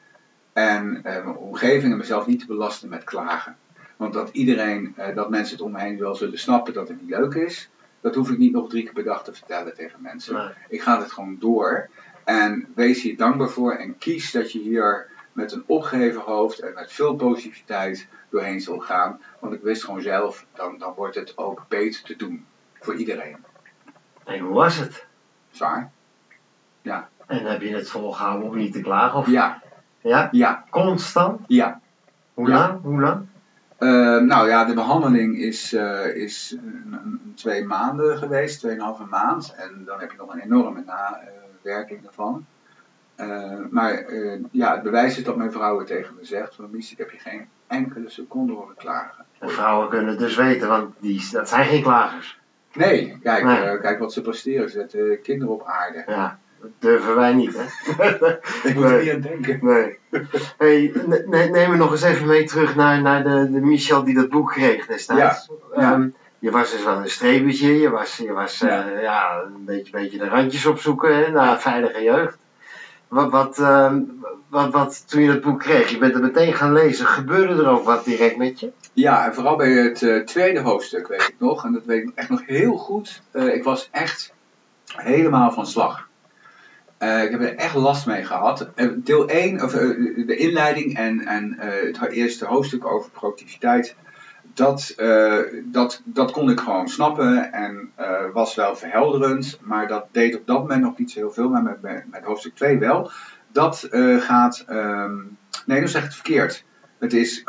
En 0.52 0.96
eh, 1.04 1.24
mijn 1.24 1.36
omgeving 1.36 1.92
en 1.92 1.98
mezelf 1.98 2.26
niet 2.26 2.40
te 2.40 2.46
belasten 2.46 2.88
met 2.88 3.04
klagen. 3.04 3.56
Want 3.96 4.14
dat 4.14 4.30
iedereen, 4.32 4.92
eh, 4.96 5.14
dat 5.14 5.30
mensen 5.30 5.56
het 5.56 5.64
om 5.64 5.72
me 5.72 5.80
heen 5.80 5.98
wel 5.98 6.14
zullen 6.14 6.38
snappen 6.38 6.72
dat 6.72 6.88
het 6.88 7.00
niet 7.00 7.10
leuk 7.10 7.34
is, 7.34 7.70
dat 8.00 8.14
hoef 8.14 8.30
ik 8.30 8.38
niet 8.38 8.52
nog 8.52 8.68
drie 8.68 8.82
keer 8.82 8.92
per 8.92 9.04
dag 9.04 9.24
te 9.24 9.32
vertellen 9.32 9.74
tegen 9.74 10.02
mensen. 10.02 10.34
Nee. 10.34 10.48
Ik 10.68 10.82
ga 10.82 11.00
het 11.00 11.12
gewoon 11.12 11.36
door. 11.38 11.88
En 12.24 12.72
wees 12.74 13.02
hier 13.02 13.16
dankbaar 13.16 13.48
voor 13.48 13.72
en 13.72 13.98
kies 13.98 14.30
dat 14.30 14.52
je 14.52 14.58
hier 14.58 15.08
met 15.32 15.52
een 15.52 15.62
opgeheven 15.66 16.20
hoofd 16.20 16.58
en 16.58 16.74
met 16.74 16.92
veel 16.92 17.14
positiviteit 17.14 18.08
doorheen 18.30 18.60
zal 18.60 18.78
gaan. 18.78 19.20
Want 19.38 19.54
ik 19.54 19.60
wist 19.62 19.84
gewoon 19.84 20.00
zelf, 20.00 20.46
dan, 20.54 20.78
dan 20.78 20.94
wordt 20.94 21.14
het 21.14 21.38
ook 21.38 21.64
beter 21.68 22.02
te 22.02 22.16
doen. 22.16 22.44
Voor 22.80 22.94
iedereen. 22.94 23.36
En 24.24 24.38
hoe 24.38 24.54
was 24.54 24.76
het? 24.76 25.06
Zwaar? 25.50 25.90
En 27.26 27.44
heb 27.46 27.60
je 27.60 27.74
het 27.74 27.90
volgehouden 27.90 28.48
om 28.48 28.56
niet 28.56 28.72
te 28.72 28.80
klagen? 28.80 29.18
Of... 29.18 29.26
Ja, 29.30 29.62
Ja? 30.00 30.28
ja, 30.32 30.64
Constant? 30.70 31.40
ja. 31.46 31.80
Hoe 32.34 32.48
Ja. 32.48 32.58
lang? 32.58 32.82
Hoe 32.82 33.00
lang? 33.00 33.26
Eh, 33.82 34.18
nou 34.18 34.48
ja, 34.48 34.64
de 34.64 34.74
behandeling 34.74 35.38
is, 35.38 35.72
eh, 35.72 36.16
is 36.16 36.56
twee 37.34 37.64
maanden 37.64 38.18
geweest, 38.18 38.58
tweeënhalve 38.58 39.04
maand. 39.04 39.54
En 39.56 39.82
dan 39.84 40.00
heb 40.00 40.10
je 40.10 40.16
nog 40.16 40.32
een 40.32 40.40
enorme 40.40 40.82
nawerking 40.86 42.06
ervan. 42.06 42.46
Eh, 43.14 43.58
maar 43.70 44.04
ja, 44.50 44.72
het 44.74 44.82
bewijs 44.82 45.18
is 45.18 45.24
dat 45.24 45.36
mijn 45.36 45.52
vrouw 45.52 45.78
het 45.78 45.86
tegen 45.86 46.14
me 46.18 46.24
zegt: 46.24 46.54
van 46.54 46.68
Mies, 46.70 46.92
ik 46.92 46.98
heb 46.98 47.10
je 47.10 47.18
geen 47.18 47.48
enkele 47.66 48.10
seconde 48.10 48.52
horen 48.52 48.76
klagen. 48.76 49.24
En 49.38 49.50
vrouwen 49.50 49.88
kunnen 49.88 50.08
het 50.08 50.18
dus 50.18 50.36
weten, 50.36 50.68
want 50.68 50.94
die, 50.98 51.28
dat 51.30 51.48
zijn 51.48 51.66
geen 51.66 51.82
klagers. 51.82 52.40
Nee, 52.72 53.18
kijk, 53.22 53.44
Nee. 53.44 53.80
kijk 53.80 53.98
wat 53.98 54.12
ze 54.12 54.22
presteren. 54.22 54.70
Ze 54.70 54.78
zetten 54.78 55.22
kinderen 55.22 55.54
op 55.54 55.66
aarde. 55.66 56.04
Ja, 56.06 56.38
dat 56.62 56.70
durven 56.78 57.14
wij 57.16 57.32
niet, 57.34 57.56
hè? 57.56 57.64
Ik 58.68 58.74
moet 58.74 58.84
er 58.84 59.00
niet 59.02 59.12
aan 59.12 59.20
denken. 59.20 59.58
Nee. 59.62 59.98
Hey, 60.58 60.92
ne- 61.06 61.24
ne- 61.26 61.48
neem 61.50 61.70
me 61.70 61.76
nog 61.76 61.90
eens 61.90 62.02
even 62.02 62.26
mee 62.26 62.44
terug 62.44 62.74
naar, 62.76 63.00
naar 63.02 63.22
de, 63.22 63.50
de 63.50 63.60
Michel 63.60 64.04
die 64.04 64.14
dat 64.14 64.28
boek 64.28 64.50
kreeg 64.50 64.86
destijds. 64.86 65.50
Ja. 65.76 65.92
Ehm, 65.92 66.08
je 66.38 66.50
was 66.50 66.70
dus 66.70 66.84
wel 66.84 66.96
een 66.96 67.10
strebertje, 67.10 67.80
je 67.80 67.90
was, 67.90 68.16
je 68.16 68.32
was 68.32 68.62
eh, 68.62 68.68
Ja. 68.68 68.88
ja. 69.00 69.42
een 69.56 69.64
beetje, 69.64 69.92
beetje 69.92 70.18
de 70.18 70.28
randjes 70.28 70.66
opzoeken 70.66 71.16
hè, 71.16 71.30
naar 71.30 71.60
veilige 71.60 72.02
jeugd. 72.02 72.36
Wat, 73.08 73.30
wat, 73.30 73.58
ehm, 73.58 74.00
wat, 74.48 74.72
wat, 74.72 75.08
toen 75.10 75.20
je 75.22 75.28
dat 75.28 75.40
boek 75.40 75.60
kreeg, 75.60 75.88
je 75.90 75.98
bent 75.98 76.14
er 76.14 76.20
meteen 76.20 76.52
gaan 76.52 76.72
lezen, 76.72 77.06
gebeurde 77.06 77.62
er 77.62 77.68
ook 77.68 77.84
wat 77.84 78.04
direct 78.04 78.36
met 78.36 78.60
je? 78.60 78.70
Ja, 78.92 79.24
en 79.26 79.34
vooral 79.34 79.56
bij 79.56 79.70
het 79.70 80.02
eh, 80.02 80.16
tweede 80.20 80.60
hoofdstuk 80.60 81.08
weet 81.08 81.22
ik 81.22 81.34
nog, 81.38 81.64
en 81.64 81.72
dat 81.72 81.84
weet 81.84 82.02
ik 82.02 82.10
echt 82.14 82.28
nog 82.28 82.46
heel 82.46 82.76
goed. 82.76 83.22
eh, 83.30 83.54
ik 83.54 83.64
was 83.64 83.88
echt 83.92 84.32
helemaal 84.96 85.52
van 85.52 85.66
slag. 85.66 86.08
Eh, 87.02 87.22
ik 87.22 87.30
heb 87.30 87.40
er 87.40 87.56
echt 87.56 87.74
last 87.74 88.06
mee 88.06 88.24
gehad. 88.24 88.68
Eh, 88.74 88.88
deel 88.96 89.28
1, 89.28 89.62
of, 89.62 89.74
eh, 89.74 90.26
de 90.26 90.36
inleiding 90.36 90.96
en, 90.96 91.26
en 91.26 91.54
het 91.58 92.10
eerste 92.10 92.46
hoofdstuk 92.46 92.86
over 92.86 93.10
productiviteit, 93.10 93.96
dat, 94.54 94.94
dat, 95.64 96.02
dat 96.04 96.30
kon 96.30 96.50
ik 96.50 96.60
gewoon 96.60 96.88
snappen 96.88 97.52
en 97.52 97.92
was 98.32 98.54
wel 98.54 98.76
verhelderend, 98.76 99.58
maar 99.62 99.88
dat 99.88 100.06
deed 100.10 100.36
op 100.36 100.46
dat 100.46 100.58
moment 100.58 100.82
nog 100.82 100.98
niet 100.98 101.10
zo 101.10 101.18
heel 101.18 101.32
veel, 101.32 101.48
maar 101.48 101.62
met, 101.62 101.82
met, 102.10 102.24
hoofdstuk 102.24 102.54
2 102.54 102.78
wel. 102.78 103.10
Dat 103.48 103.88
gaat, 104.18 104.64
ehm, 104.66 105.16
nee, 105.66 105.86
zeg 105.86 106.02
ik 106.02 106.06
het 106.06 106.14
verkeerd. 106.14 106.64
Het 106.98 107.12
is 107.12 107.44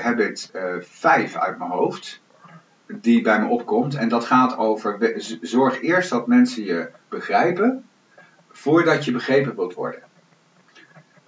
habit 0.00 0.50
eh 0.52 0.62
5 0.80 1.36
uit 1.36 1.58
mijn 1.58 1.70
hoofd, 1.70 2.20
die 2.86 3.22
bij 3.22 3.40
me 3.40 3.46
opkomt. 3.46 3.94
En 3.94 4.08
dat 4.08 4.24
gaat 4.24 4.56
over, 4.56 5.12
zorg 5.40 5.80
eerst 5.80 6.10
dat 6.10 6.26
mensen 6.26 6.64
je 6.64 6.90
begrijpen, 7.08 7.84
voordat 8.52 9.04
je 9.04 9.12
begrepen 9.12 9.56
wilt 9.56 9.74
worden. 9.74 10.02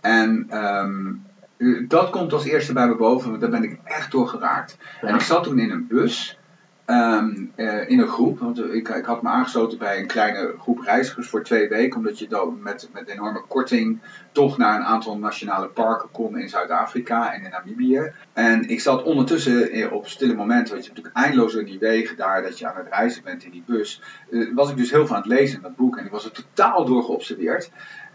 En 0.01 0.47
ehm, 0.49 1.13
eh, 1.57 1.89
dat 1.89 2.11
komt 2.11 2.33
als 2.33 2.45
eerste 2.45 2.73
bij 2.73 2.89
me 2.89 2.97
boven, 2.97 3.29
want 3.29 3.41
daar 3.41 3.51
ben 3.51 3.63
ik 3.63 3.79
echt 3.85 4.11
door 4.11 4.29
geraakt. 4.29 4.79
Ja. 5.01 5.09
En 5.09 5.15
ik 5.15 5.21
zat 5.21 5.45
toen 5.45 5.59
in 5.59 5.71
een 5.71 5.87
bus, 5.87 6.39
ehm, 6.85 7.45
eh, 7.55 7.89
in 7.89 7.99
een 7.99 8.09
groep, 8.09 8.39
want 8.39 8.59
ik, 8.59 8.89
ik 8.89 9.05
had 9.05 9.23
me 9.23 9.29
aangesloten 9.29 9.79
bij 9.79 9.99
een 9.99 10.07
kleine 10.07 10.55
groep 10.59 10.81
reizigers 10.81 11.29
voor 11.29 11.43
twee 11.43 11.69
weken, 11.69 11.99
omdat 11.99 12.19
je 12.19 12.29
dan 12.29 12.63
met, 12.63 12.89
met 12.93 13.09
enorme 13.09 13.45
korting 13.49 14.01
toch 14.33 14.57
naar 14.57 14.77
een 14.77 14.85
aantal 14.85 15.19
nationale 15.19 15.69
parken 15.69 16.11
kon 16.11 16.39
in 16.39 16.49
Zuid-Afrika 16.49 17.33
en 17.33 17.43
in 17.43 17.51
Namibië. 17.51 18.13
En 18.33 18.69
ik 18.69 18.81
zat 18.81 19.03
ondertussen 19.03 19.71
eh, 19.71 19.93
op 19.93 20.09
stille 20.09 20.35
momenten, 20.35 20.73
want 20.73 20.85
je 20.85 20.91
hebt 20.91 21.03
natuurlijk 21.03 21.27
eindeloos 21.27 21.55
in 21.55 21.65
die 21.65 21.79
wegen 21.79 22.17
daar 22.17 22.43
dat 22.43 22.59
je 22.59 22.69
aan 22.69 22.77
het 22.77 22.89
reizen 22.89 23.23
bent 23.23 23.45
in 23.45 23.51
die 23.51 23.65
bus, 23.67 24.03
eh, 24.31 24.55
was 24.55 24.71
ik 24.71 24.77
dus 24.77 24.91
heel 24.91 25.07
veel 25.07 25.17
aan 25.17 25.23
het 25.23 25.31
lezen 25.31 25.57
in 25.57 25.63
dat 25.63 25.77
boek 25.77 25.97
en 25.97 26.05
ik 26.05 26.11
was 26.11 26.25
er 26.25 26.33
totaal 26.33 26.85
door 26.85 27.05
geobsedeerd. 27.05 27.71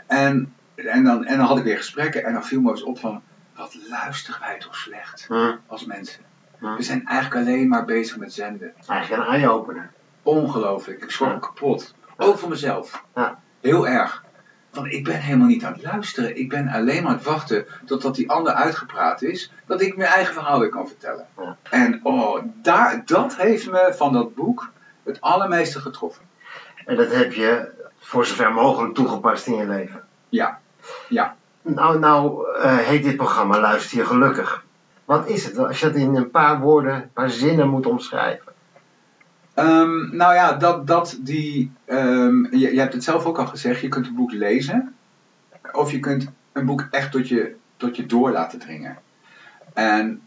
En, 0.08 0.54
en, 0.76 1.04
dan, 1.04 1.26
en 1.26 1.38
dan 1.38 1.48
had 1.48 1.58
ik 1.58 1.64
weer 1.64 1.78
gesprekken 1.78 2.24
en 2.24 2.34
dan 2.34 2.46
viel 2.46 2.62
me 2.62 2.70
eens 2.70 2.84
op 2.84 3.00
van, 3.00 3.22
wat 3.56 3.78
luisteren 3.90 4.40
wij 4.40 4.60
toch 4.60 4.76
slecht 4.76 5.26
Hm, 5.28 5.56
als 5.68 5.86
mensen. 5.86 6.24
Hm. 6.60 6.76
We 6.76 6.84
zijn 6.84 7.06
eigenlijk 7.06 7.48
alleen 7.48 7.68
maar 7.68 7.86
bezig 7.86 8.18
met 8.18 8.34
zenden. 8.34 8.74
Eigenlijk 8.88 9.24
een 9.24 9.34
eye-opener. 9.34 9.92
Ongelooflijk. 10.24 11.04
Ik 11.04 11.12
schrok 11.12 11.30
Ja. 11.30 11.40
kapot. 11.40 11.94
Ook 12.18 12.38
voor 12.38 12.50
mezelf. 12.50 13.04
Ja. 13.16 13.40
Heel 13.62 13.88
erg. 13.88 14.24
Want 14.72 14.94
ik 14.94 15.04
ben 15.04 15.20
helemaal 15.20 15.48
niet 15.48 15.64
aan 15.64 15.74
het 15.74 15.84
luisteren. 15.84 16.38
Ik 16.38 16.50
ben 16.50 16.68
alleen 16.68 17.02
maar 17.04 17.12
aan 17.12 17.18
het 17.18 17.26
wachten 17.26 17.66
totdat 17.86 18.16
die 18.16 18.30
ander 18.30 18.54
uitgepraat 18.54 19.22
is. 19.22 19.52
Dat 19.66 19.82
ik 19.82 19.98
mijn 19.98 20.10
eigen 20.10 20.34
verhaal 20.34 20.60
weer 20.60 20.70
kan 20.70 20.88
vertellen. 20.88 21.28
Ja. 21.38 21.58
En 21.70 22.00
oh, 22.04 22.44
daar, 22.62 23.02
dat 23.06 23.36
heeft 23.36 23.72
me 23.72 23.94
van 23.96 24.14
dat 24.14 24.36
boek 24.36 24.72
het 25.04 25.22
allermeeste 25.22 25.80
getroffen. 25.80 26.24
En 26.86 26.96
dat 26.96 27.12
heb 27.12 27.34
je 27.34 27.72
voor 28.00 28.26
zover 28.26 28.54
mogelijk 28.54 28.94
toegepast 28.94 29.48
in 29.48 29.56
je 29.56 29.68
leven. 29.68 30.04
Ja. 30.30 30.60
Ja. 31.10 31.36
Nou, 31.62 32.00
nou 32.00 32.48
eh, 32.58 32.78
heet 32.78 33.04
dit 33.04 33.16
programma 33.16 33.60
Luister 33.60 33.98
je 33.98 34.06
gelukkig. 34.06 34.64
Wat 35.10 35.28
is 35.28 35.46
het? 35.46 35.58
Als 35.58 35.80
je 35.80 35.86
het 35.86 35.96
in 35.96 36.16
een 36.16 36.32
paar 36.32 36.60
woorden, 36.60 37.10
paar 37.14 37.30
zinnen 37.30 37.70
moet 37.70 37.86
omschrijven. 37.86 38.54
Ehm, 39.54 40.16
nou 40.16 40.34
ja, 40.34 40.54
dat, 40.54 40.88
dat 40.88 41.18
die. 41.22 41.72
ehm, 41.86 42.56
je, 42.56 42.74
je 42.74 42.80
hebt 42.80 42.94
het 42.94 43.04
zelf 43.04 43.26
ook 43.26 43.38
al 43.38 43.48
gezegd, 43.48 43.82
je 43.82 43.88
kunt 43.88 44.08
een 44.08 44.16
boek 44.16 44.32
lezen. 44.32 44.96
Of 45.72 45.92
je 45.92 46.00
kunt 46.00 46.32
een 46.52 46.66
boek 46.66 46.88
echt 46.92 47.12
tot 47.12 47.28
je, 47.28 47.56
tot 47.78 47.96
je 47.96 48.06
door 48.06 48.32
laten 48.32 48.60
dringen. 48.60 48.98
En 49.74 50.22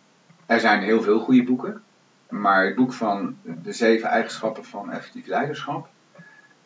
er 0.47 0.61
zijn 0.61 0.83
heel 0.83 1.03
veel 1.03 1.19
goede 1.19 1.45
boeken. 1.45 1.83
Maar 2.29 2.65
het 2.65 2.75
boek 2.75 2.93
van 2.93 3.37
de 3.43 3.73
zeven 3.73 4.09
eigenschappen 4.09 4.65
van 4.65 4.91
effectief 4.91 5.27
leiderschap. 5.27 5.89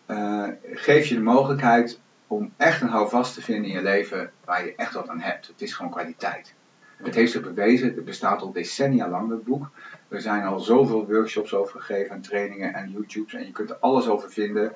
eh, 0.07 0.45
geeft 0.73 1.09
je 1.09 1.15
de 1.15 1.21
mogelijkheid 1.21 2.01
om 2.27 2.53
echt 2.57 2.81
een 2.81 2.89
houvast 2.89 3.35
te 3.35 3.43
vinden 3.43 3.71
in 3.71 3.77
je 3.77 3.83
leven 3.83 4.31
waar 4.45 4.65
je 4.65 4.75
echt 4.77 4.93
wat 4.93 5.09
aan 5.09 5.21
hebt. 5.21 5.47
Het 5.47 5.63
is 5.63 5.75
gewoon 5.75 5.93
kwaliteit. 5.93 6.55
Het 6.97 7.15
heeft 7.15 7.33
zich 7.33 7.43
bewezen, 7.43 7.95
het 7.95 8.05
bestaat 8.05 8.43
al 8.43 8.53
decennia 8.53 9.09
lang, 9.09 9.29
dat 9.29 9.45
boek. 9.45 9.71
Er 10.09 10.21
zijn 10.21 10.45
al 10.45 10.61
zoveel 10.61 11.07
workshops 11.07 11.55
over 11.55 11.81
gegeven 11.81 12.15
en 12.15 12.21
trainingen 12.21 12.75
en 12.75 12.91
YouTubes 12.91 13.35
en 13.35 13.45
je 13.45 13.53
kunt 13.53 13.71
er 13.71 13.77
alles 13.81 14.09
over 14.09 14.31
vinden. 14.31 14.73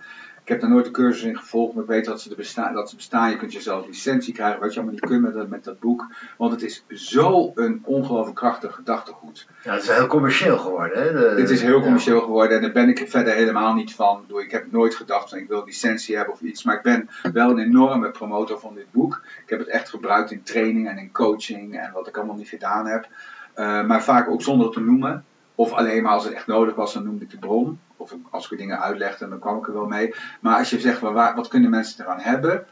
Ik 0.51 0.57
heb 0.57 0.65
daar 0.65 0.75
nooit 0.75 0.87
een 0.87 0.93
cursus 0.93 1.23
in 1.23 1.37
gevolgd, 1.39 1.75
maar 1.75 1.83
ik 1.83 1.89
weet 1.91 2.05
dat 2.05 2.21
ze, 2.21 2.31
er 2.31 2.37
bestaan, 2.37 2.75
dat 2.75 2.91
ze 2.91 2.97
bestaan. 2.97 3.31
Je 3.31 3.37
kunt 3.37 3.53
jezelf 3.53 3.87
licentie 3.87 4.35
krijgen, 4.35 4.61
wat 4.61 4.71
je 4.73 4.77
allemaal 4.81 4.95
niet 4.95 5.05
kunt 5.11 5.23
met 5.23 5.35
dat, 5.35 5.49
met 5.49 5.65
dat 5.65 5.81
boek. 5.81 6.07
Want 6.39 6.53
het 6.53 6.63
is 6.63 6.85
zo 6.89 7.53
een 7.55 7.83
ongelooflijk 7.85 8.37
krachtig 8.37 8.75
gedachtegoed. 8.75 9.47
Ja, 9.65 9.73
het 9.73 9.83
is 9.83 9.89
heel 9.89 10.07
commercieel 10.07 10.59
geworden. 10.59 11.03
Hè? 11.03 11.13
De- 11.13 11.41
Het 11.41 11.51
is 11.51 11.63
heel 11.63 11.77
ja. 11.77 11.83
commercieel 11.83 12.21
geworden 12.21 12.57
en 12.57 12.63
daar 12.63 12.73
ben 12.73 12.89
ik 12.89 13.05
verder 13.09 13.35
helemaal 13.35 13.75
niet 13.75 13.95
van. 13.95 14.25
Ik 14.45 14.51
heb 14.51 14.73
nooit 14.73 14.95
gedacht 14.95 15.29
van 15.29 15.39
ik 15.39 15.49
wil 15.49 15.65
licentie 15.65 16.17
hebben 16.17 16.35
of 16.35 16.41
iets, 16.41 16.65
maar 16.65 16.77
ik 16.77 16.83
ben 16.83 17.09
wel 17.33 17.51
een 17.51 17.59
enorme 17.59 18.11
promotor 18.11 18.61
van 18.61 18.75
dit 18.75 18.87
boek. 18.91 19.23
Ik 19.45 19.51
heb 19.51 19.59
het 19.59 19.69
echt 19.69 19.89
gebruikt 19.89 20.31
in 20.31 20.43
training 20.43 20.89
en 20.89 20.99
in 20.99 21.13
coaching 21.13 21.79
en 21.79 21.93
wat 21.93 22.07
ik 22.09 22.17
allemaal 22.17 22.37
niet 22.37 22.49
gedaan 22.49 22.87
heb. 22.87 23.09
Eh, 23.55 23.85
maar 23.87 24.03
vaak 24.03 24.29
ook 24.29 24.43
zonder 24.43 24.67
het 24.67 24.75
te 24.75 24.81
noemen. 24.81 25.25
Of 25.55 25.73
alleen 25.73 26.03
maar 26.03 26.13
als 26.13 26.25
het 26.25 26.33
echt 26.33 26.47
nodig 26.47 26.75
was, 26.75 26.93
dan 26.93 27.05
noemde 27.05 27.25
ik 27.25 27.31
de 27.31 27.39
bron. 27.39 27.79
Of 28.01 28.15
als 28.31 28.51
ik 28.51 28.59
dingen 28.59 28.81
uitlegde, 28.81 29.29
dan 29.29 29.39
kwam 29.39 29.59
ik 29.59 29.67
er 29.67 29.73
wel 29.73 29.87
mee. 29.87 30.15
Maar 30.41 30.59
als 30.59 30.71
je 30.71 30.81
zegt, 30.81 31.01
waar- 31.01 31.35
wat 31.35 31.49
kunnen 31.49 31.71
mensen 31.71 32.05
eraan 32.05 32.21
hebben? 32.21 32.67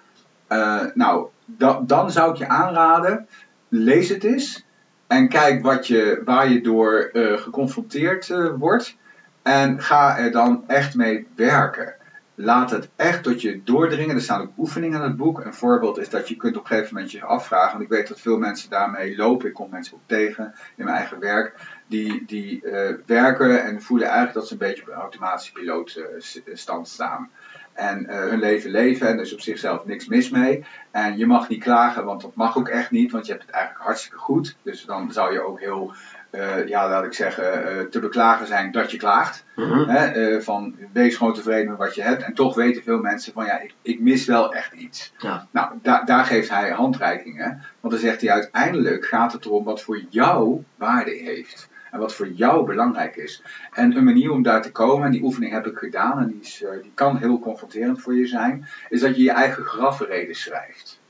Eh, 0.47 0.85
nou, 0.95 1.27
da- 1.45 1.81
dan 1.83 2.11
zou 2.11 2.31
ik 2.31 2.37
je 2.37 2.49
aanraden, 2.49 3.27
lees 3.69 4.09
het 4.09 4.25
eens. 4.25 4.65
En 5.07 5.29
kijk 5.29 5.63
wat 5.63 5.87
je, 5.87 6.23
waar 6.25 6.49
je 6.49 6.61
door 6.61 7.11
eh, 7.13 7.39
geconfronteerd 7.39 8.31
eh, 8.31 8.47
wordt. 8.59 8.97
En 9.43 9.83
ga 9.83 10.19
er 10.19 10.31
dan 10.31 10.65
echt 10.67 10.95
mee 10.95 11.27
werken. 11.37 11.95
Laat 12.41 12.71
het 12.71 12.89
echt 12.97 13.23
tot 13.23 13.43
je 13.43 13.63
doordringen. 13.65 14.15
Er 14.15 14.23
staan 14.23 14.41
ook 14.41 14.59
oefeningen 14.59 14.99
in 14.99 15.05
het 15.05 15.17
boek. 15.17 15.45
Een 15.45 15.55
voorbeeld 15.55 15.99
is 15.99 16.09
dat 16.09 16.29
je 16.29 16.37
kunt 16.37 16.57
op 16.57 16.63
een 16.63 16.69
gegeven 16.69 16.95
moment 16.95 17.13
je 17.13 17.25
afvragen. 17.25 17.71
Want 17.71 17.83
ik 17.83 17.89
weet 17.89 18.09
dat 18.09 18.21
veel 18.21 18.39
mensen 18.39 18.71
daarmee 18.71 19.17
lopen. 19.17 19.49
Ik 19.49 19.55
kom 19.55 19.71
mensen 19.71 19.95
ook 19.95 20.03
tegen 20.07 20.55
in 20.77 20.85
mijn 20.85 20.97
eigen 20.97 21.19
werk. 21.19 21.55
Die, 21.87 22.25
die 22.27 22.63
eh, 22.63 22.95
werken 23.07 23.65
en 23.65 23.83
voelen 23.83 24.07
eigenlijk 24.07 24.37
dat 24.37 24.47
ze 24.47 24.53
een 24.53 24.59
beetje 24.59 24.83
op 24.83 24.89
een 24.89 24.95
automatische 24.95 25.53
pilootstand 25.53 26.89
staan. 26.89 27.31
En 27.73 28.07
eh, 28.07 28.19
hun 28.19 28.39
leven 28.39 28.71
leven 28.71 29.09
en 29.09 29.15
er 29.15 29.21
is 29.21 29.33
op 29.33 29.41
zichzelf 29.41 29.85
niks 29.85 30.07
mis 30.07 30.31
mee. 30.31 30.65
En 30.91 31.19
je 31.19 31.27
mag 31.27 31.49
niet 31.49 31.63
klagen, 31.63 32.05
want 32.05 32.21
dat 32.21 32.35
mag 32.35 32.57
ook 32.57 32.69
echt 32.69 32.91
niet. 32.91 33.13
Want 33.13 33.27
je 33.27 33.33
hebt 33.33 33.45
het 33.45 33.55
eigenlijk 33.55 33.85
hartstikke 33.85 34.19
goed. 34.19 34.57
Dus 34.63 34.85
dan 34.85 35.13
zou 35.13 35.33
je 35.33 35.41
ook 35.41 35.61
heel, 35.61 35.93
eh, 35.93 36.18
ja 36.67 36.89
laat 36.89 37.05
ik 37.05 37.13
zeggen, 37.13 37.67
eh, 37.69 37.85
te 37.85 37.99
beklagen 38.01 38.47
zijn 38.47 38.73
dat 38.73 38.91
je 38.91 38.97
klaagt. 38.97 39.45
Mhm. 39.57 39.89
Hè, 39.89 40.07
eh, 40.07 40.41
van 40.41 40.77
wees 40.93 41.17
gewoon 41.17 41.35
tevreden 41.35 41.69
met 41.69 41.79
wat 41.79 41.95
je 41.95 42.03
hebt. 42.03 42.23
En 42.23 42.35
toch 42.35 42.55
weten 42.55 42.83
veel 42.83 42.99
mensen 42.99 43.33
van 43.33 43.45
ja, 43.45 43.61
ik, 43.61 43.75
ik 43.83 44.01
mis 44.01 44.25
wel 44.27 44.55
echt 44.55 44.73
iets. 44.73 45.13
Ja. 45.19 45.47
Nou, 45.51 45.73
da- 45.83 46.03
daar 46.05 46.25
geeft 46.25 46.49
hij 46.49 46.71
handreikingen. 46.71 47.63
Want 47.81 47.93
dan 47.93 48.03
zegt 48.03 48.21
hij 48.21 48.31
uiteindelijk 48.31 49.05
gaat 49.07 49.33
het 49.33 49.45
erom 49.45 49.65
wat 49.65 49.83
voor 49.83 50.01
jou 50.11 50.65
waarde 50.77 51.11
heeft. 51.11 51.69
En 51.91 51.99
wat 51.99 52.15
voor 52.15 52.29
jou 52.29 52.67
belangrijk 52.67 53.17
is. 53.17 53.43
En 53.73 53.97
een 53.97 54.05
manier 54.05 54.31
om 54.31 54.43
daar 54.43 54.63
te 54.63 54.73
komen, 54.73 55.07
en 55.07 55.13
die 55.13 55.23
oefening 55.23 55.53
heb 55.53 55.67
ik 55.67 55.79
gedaan, 55.79 56.19
en 56.19 56.27
die, 56.29 56.41
is, 56.41 56.63
eh, 56.63 56.71
die 56.83 56.93
kan 56.95 57.17
heel 57.17 57.39
confronterend 57.39 58.01
voor 58.03 58.15
je 58.17 58.27
zijn, 58.27 58.69
is 58.89 59.01
dat 59.01 59.17
je 59.17 59.23
je 59.23 59.31
eigen 59.31 59.65
grafreden 59.65 60.35
schrijft. 60.35 61.01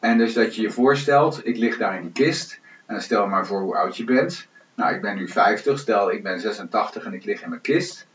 En 0.00 0.18
dus 0.18 0.32
dat 0.34 0.56
je 0.56 0.62
je 0.62 0.70
voorstelt, 0.70 1.46
ik 1.46 1.56
lig 1.56 1.76
daar 1.76 1.96
in 1.96 2.02
die 2.02 2.12
kist, 2.12 2.60
en 2.86 3.02
stel 3.02 3.26
maar 3.26 3.46
voor 3.46 3.60
hoe 3.60 3.76
oud 3.76 3.96
je 3.96 4.04
bent. 4.04 4.46
Nou, 4.74 4.94
ik 4.94 5.00
ben 5.00 5.16
nu 5.16 5.28
50, 5.28 5.78
stel 5.78 6.10
ik 6.12 6.22
ben 6.22 6.40
86 6.40 7.04
en 7.04 7.14
ik 7.14 7.24
lig 7.24 7.42
in 7.42 7.48
mijn 7.48 7.60
kist. 7.60 8.06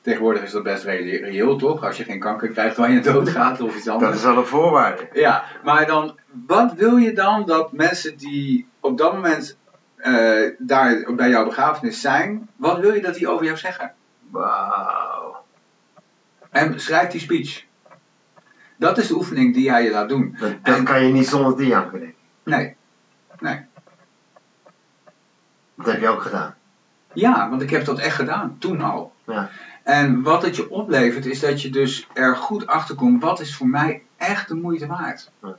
Tegenwoordig 0.00 0.42
is 0.42 0.50
dat 0.50 0.62
best 0.62 0.84
re- 0.84 0.96
reëel, 1.20 1.56
toch? 1.56 1.84
Als 1.84 1.96
je 1.96 2.04
geen 2.04 2.18
kanker 2.20 2.48
krijgt 2.48 2.76
waar 2.76 2.90
je 2.90 3.00
doodgaat 3.00 3.60
of 3.60 3.76
iets 3.76 3.84
Dat 3.84 3.94
anders. 3.94 4.16
is 4.16 4.22
wel 4.22 4.36
een 4.36 4.46
voorwaarde. 4.46 5.08
Ja, 5.12 5.44
maar 5.64 5.86
dan, 5.86 6.18
wat 6.46 6.72
wil 6.74 6.96
je 6.96 7.12
dan 7.12 7.46
dat 7.46 7.72
mensen 7.72 8.16
die 8.16 8.66
op 8.80 8.98
dat 8.98 9.12
moment 9.14 9.56
eh, 9.96 10.50
daar 10.58 11.14
bij 11.14 11.28
jouw 11.30 11.44
begrafenis 11.44 12.00
zijn, 12.00 12.48
wat 12.56 12.78
wil 12.78 12.92
je 12.94 13.00
dat 13.02 13.14
die 13.14 13.28
over 13.28 13.44
jou 13.44 13.56
zeggen? 13.56 13.92
Wauw. 14.30 15.44
En 16.50 16.80
schrijf 16.80 17.10
die 17.10 17.20
speech. 17.20 17.64
Dat 18.76 18.98
is 18.98 19.06
de 19.06 19.14
oefening 19.14 19.54
die 19.54 19.64
jij 19.64 19.84
je 19.84 19.90
laat 19.90 20.08
doen. 20.08 20.36
Dat, 20.40 20.52
dat 20.62 20.76
En- 20.76 20.84
kan 20.84 21.04
je 21.06 21.12
niet 21.12 21.28
zonder 21.28 21.56
die 21.56 21.76
aan 21.76 21.90
bedenken. 21.90 22.14
Nee. 22.42 22.76
Nee. 23.38 23.60
Dat 25.84 25.92
heb 25.92 26.00
je 26.00 26.08
ook 26.08 26.22
gedaan. 26.22 26.54
Ja, 27.12 27.48
want 27.50 27.62
ik 27.62 27.70
heb 27.70 27.84
dat 27.84 27.98
echt 27.98 28.14
gedaan, 28.14 28.56
toen 28.58 28.80
al. 28.80 29.12
Ja. 29.24 29.50
En 29.82 30.22
wat 30.22 30.42
het 30.42 30.56
je 30.56 30.70
oplevert, 30.70 31.26
is 31.26 31.40
dat 31.40 31.62
je 31.62 31.70
dus 31.70 32.06
er 32.12 32.36
goed 32.36 32.66
achter 32.66 32.94
komt, 32.94 33.22
wat 33.22 33.40
is 33.40 33.56
voor 33.56 33.68
mij 33.68 34.02
echt 34.16 34.48
de 34.48 34.54
moeite 34.54 34.86
waard? 34.86 35.30
Ja. 35.42 35.56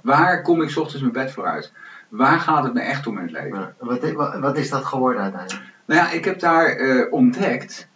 Waar 0.00 0.42
kom 0.42 0.62
ik 0.62 0.70
's 0.70 0.76
ochtends 0.76 1.00
mijn 1.00 1.12
bed 1.12 1.32
voor 1.32 1.46
uit? 1.46 1.72
Waar 2.08 2.40
gaat 2.40 2.64
het 2.64 2.74
me 2.74 2.80
echt 2.80 3.06
om 3.06 3.16
in 3.16 3.22
het 3.22 3.32
leven? 3.32 3.58
Ja. 3.58 3.72
Wat, 3.78 4.04
i- 4.04 4.12
wat, 4.40 4.56
is 4.56 4.70
dat 4.70 4.84
geworden 4.84 5.22
uiteindelijk? 5.22 5.64
Nou 5.84 6.00
ja, 6.00 6.10
ik 6.10 6.24
heb 6.24 6.40
daar 6.40 6.66
eh, 6.66 7.12
ontdekt 7.12 7.88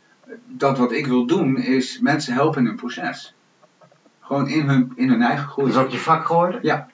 dat 0.47 0.79
wat 0.79 0.93
ik 0.93 1.07
wil 1.07 1.27
doen 1.27 1.57
is 1.57 1.99
mensen 2.01 2.35
helpen 2.35 2.61
in 2.61 2.67
hun 2.67 2.77
proces. 2.77 3.35
Gewoon 4.21 4.49
in 4.49 4.69
hun, 4.69 4.93
in 4.97 5.09
hun 5.09 5.23
eigen 5.23 5.49
groei. 5.49 5.67
Dat 5.73 5.77
is 5.77 5.83
ook 5.85 5.91
je 5.91 5.99
vak 5.99 6.27
geworden? 6.27 6.59
Ja. 6.63 6.89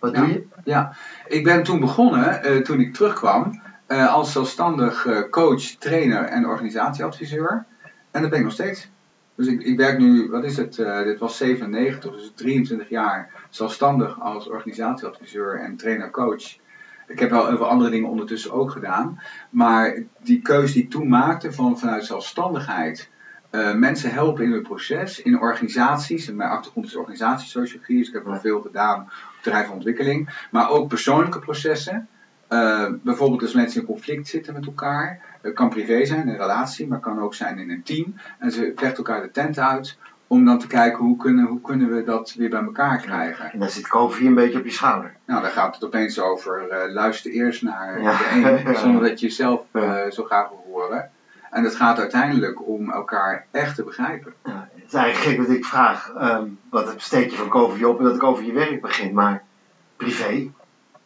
Wat 0.00 0.14
doe 0.14 0.26
je? 0.28 0.46
Ja, 0.64 0.92
ik 1.26 1.44
ben 1.44 1.62
toen 1.62 1.80
begonnen, 1.80 2.42
eh, 2.42 2.56
toen 2.56 2.80
ik 2.80 2.94
terugkwam, 2.94 3.60
eh, 3.88 4.12
als 4.12 4.32
zelfstandig 4.32 5.06
eh, 5.06 5.22
coach, 5.30 5.62
trainer 5.62 6.24
en 6.24 6.46
organisatieadviseur. 6.46 7.64
En 8.10 8.20
dat 8.20 8.30
ben 8.30 8.38
ik 8.38 8.44
nog 8.44 8.54
steeds. 8.54 8.90
Dus 9.34 9.46
ik, 9.46 9.62
ik 9.62 9.76
werk 9.76 9.98
nu, 9.98 10.30
wat 10.30 10.44
is 10.44 10.56
het, 10.56 10.78
eh, 10.78 11.02
dit 11.02 11.18
was 11.18 11.36
97, 11.36 12.12
dus 12.12 12.32
23 12.34 12.88
jaar 12.88 13.30
zelfstandig 13.50 14.20
als 14.20 14.48
organisatieadviseur 14.48 15.60
en 15.60 15.76
trainer-coach. 15.76 16.56
Ik 17.06 17.18
heb 17.18 17.30
wel 17.30 17.46
heel 17.46 17.56
veel 17.56 17.68
andere 17.68 17.90
dingen 17.90 18.08
ondertussen 18.08 18.52
ook 18.52 18.70
gedaan. 18.70 19.22
Maar 19.50 20.02
die 20.22 20.42
keuze 20.42 20.72
die 20.72 20.82
ik 20.82 20.90
toen 20.90 21.08
maakte 21.08 21.52
van 21.52 21.78
vanuit 21.78 22.04
zelfstandigheid 22.04 23.10
mensen 23.76 24.12
helpen 24.12 24.44
in 24.44 24.50
hun 24.50 24.62
proces, 24.62 25.22
in 25.22 25.40
organisaties. 25.40 26.28
En 26.28 26.36
mijn 26.36 26.50
achtergrond 26.50 26.86
is 26.86 26.96
organisatiesociologie, 26.96 27.98
dus 27.98 28.08
ik 28.08 28.14
heb 28.14 28.24
wel 28.24 28.40
veel 28.40 28.60
gedaan 28.60 29.00
op 29.00 29.42
terrein 29.42 29.64
van 29.64 29.74
ontwikkeling. 29.74 30.46
Maar 30.50 30.70
ook 30.70 30.88
persoonlijke 30.88 31.38
processen. 31.38 32.08
Eh, 32.48 32.86
bijvoorbeeld 33.02 33.42
als 33.42 33.52
mensen 33.54 33.80
in 33.80 33.86
conflict 33.86 34.28
zitten 34.28 34.52
met 34.54 34.66
elkaar. 34.66 35.20
Het 35.42 35.54
kan 35.54 35.68
privé 35.68 36.04
zijn, 36.04 36.20
in 36.20 36.28
een 36.28 36.36
relatie, 36.36 36.88
maar 36.88 37.00
kan 37.00 37.20
ook 37.20 37.34
zijn 37.34 37.58
in 37.58 37.70
een 37.70 37.82
team. 37.82 38.14
En 38.38 38.50
ze 38.52 38.72
vechten 38.76 38.96
elkaar 39.04 39.22
de 39.22 39.30
tent 39.30 39.58
uit. 39.58 39.96
Om 40.26 40.44
dan 40.44 40.58
te 40.58 40.66
kijken 40.66 41.04
hoe 41.04 41.16
kunnen, 41.16 41.44
hoe 41.46 41.60
kunnen 41.60 41.94
we 41.94 42.04
dat 42.04 42.34
weer 42.34 42.48
bij 42.50 42.62
elkaar 42.62 43.00
krijgen. 43.00 43.52
En 43.52 43.58
dan 43.58 43.68
zit 43.68 43.88
Kofi 43.88 44.26
een 44.26 44.34
beetje 44.34 44.58
op 44.58 44.64
je 44.64 44.70
schouder. 44.70 45.14
Nou, 45.26 45.42
dan 45.42 45.50
gaat 45.50 45.74
het 45.74 45.84
opeens 45.84 46.20
over 46.20 46.68
eh, 46.68 46.92
luister 46.92 47.30
eerst 47.30 47.62
naar 47.62 48.02
Ja. 48.02 48.10
de 48.18 48.62
een, 48.66 48.76
zonder 48.84 49.02
dat 49.08 49.20
je 49.20 49.26
jezelf 49.26 49.64
eh, 49.72 49.82
Ja. 49.82 50.10
zo 50.10 50.24
graag 50.24 50.48
wil 50.48 50.64
horen. 50.72 51.10
En 51.50 51.64
het 51.64 51.74
gaat 51.76 51.98
uiteindelijk 51.98 52.68
om 52.68 52.90
elkaar 52.90 53.46
echt 53.50 53.74
te 53.74 53.84
begrijpen. 53.84 54.32
Ja, 54.44 54.68
het 54.74 54.84
is 54.86 54.94
eigenlijk 54.94 55.36
gek 55.36 55.46
dat 55.46 55.56
ik 55.56 55.64
vraag, 55.64 56.12
ehm, 56.18 56.44
wat 56.70 56.94
steek 56.96 57.30
je 57.30 57.36
van 57.36 57.48
Kofi 57.48 57.84
op 57.84 57.98
en 57.98 58.04
dat 58.04 58.14
ik 58.14 58.22
over 58.22 58.44
je 58.44 58.52
werk 58.52 58.80
begin, 58.80 59.14
maar 59.14 59.42
privé, 59.96 60.50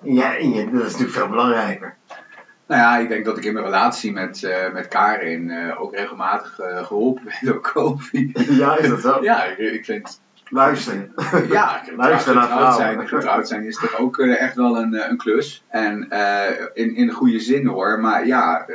ja, 0.02 0.32
dat 0.32 0.42
is 0.42 0.92
natuurlijk 0.92 1.10
veel 1.10 1.28
belangrijker. 1.28 1.96
Nou 2.66 2.80
ja, 2.80 2.96
ik 2.96 3.08
denk 3.08 3.24
dat 3.24 3.38
ik 3.38 3.44
in 3.44 3.52
mijn 3.52 3.64
relatie 3.64 4.12
met, 4.12 4.42
eh, 4.42 4.72
met 4.72 4.88
Karin 4.88 5.50
eh, 5.50 5.80
ook 5.80 5.94
regelmatig 5.94 6.58
eh, 6.58 6.84
geholpen 6.84 7.24
ben 7.24 7.38
door 7.40 7.60
Kofi. 7.60 8.32
ja, 8.34 8.78
is 8.78 8.88
dat 8.88 9.00
zo? 9.00 9.18
Ja, 9.24 9.44
ik, 9.44 9.58
ik 9.58 9.84
vind 9.84 10.20
Luisteren. 10.48 11.12
Ja, 11.48 11.82
Luister 11.96 12.34
naar 12.34 12.42
getrouwd 12.42 12.76
zijn, 12.76 13.08
getrouwd 13.08 13.48
zijn 13.48 13.64
is 13.64 13.78
toch 13.78 13.98
ook 13.98 14.18
echt 14.18 14.54
wel 14.54 14.78
een, 14.78 15.10
een 15.10 15.16
klus. 15.16 15.64
En 15.68 16.08
in, 16.74 16.94
in 16.94 17.06
de 17.06 17.12
goede 17.12 17.40
zin 17.40 17.66
hoor. 17.66 18.00
Maar 18.00 18.26
ja, 18.26 18.66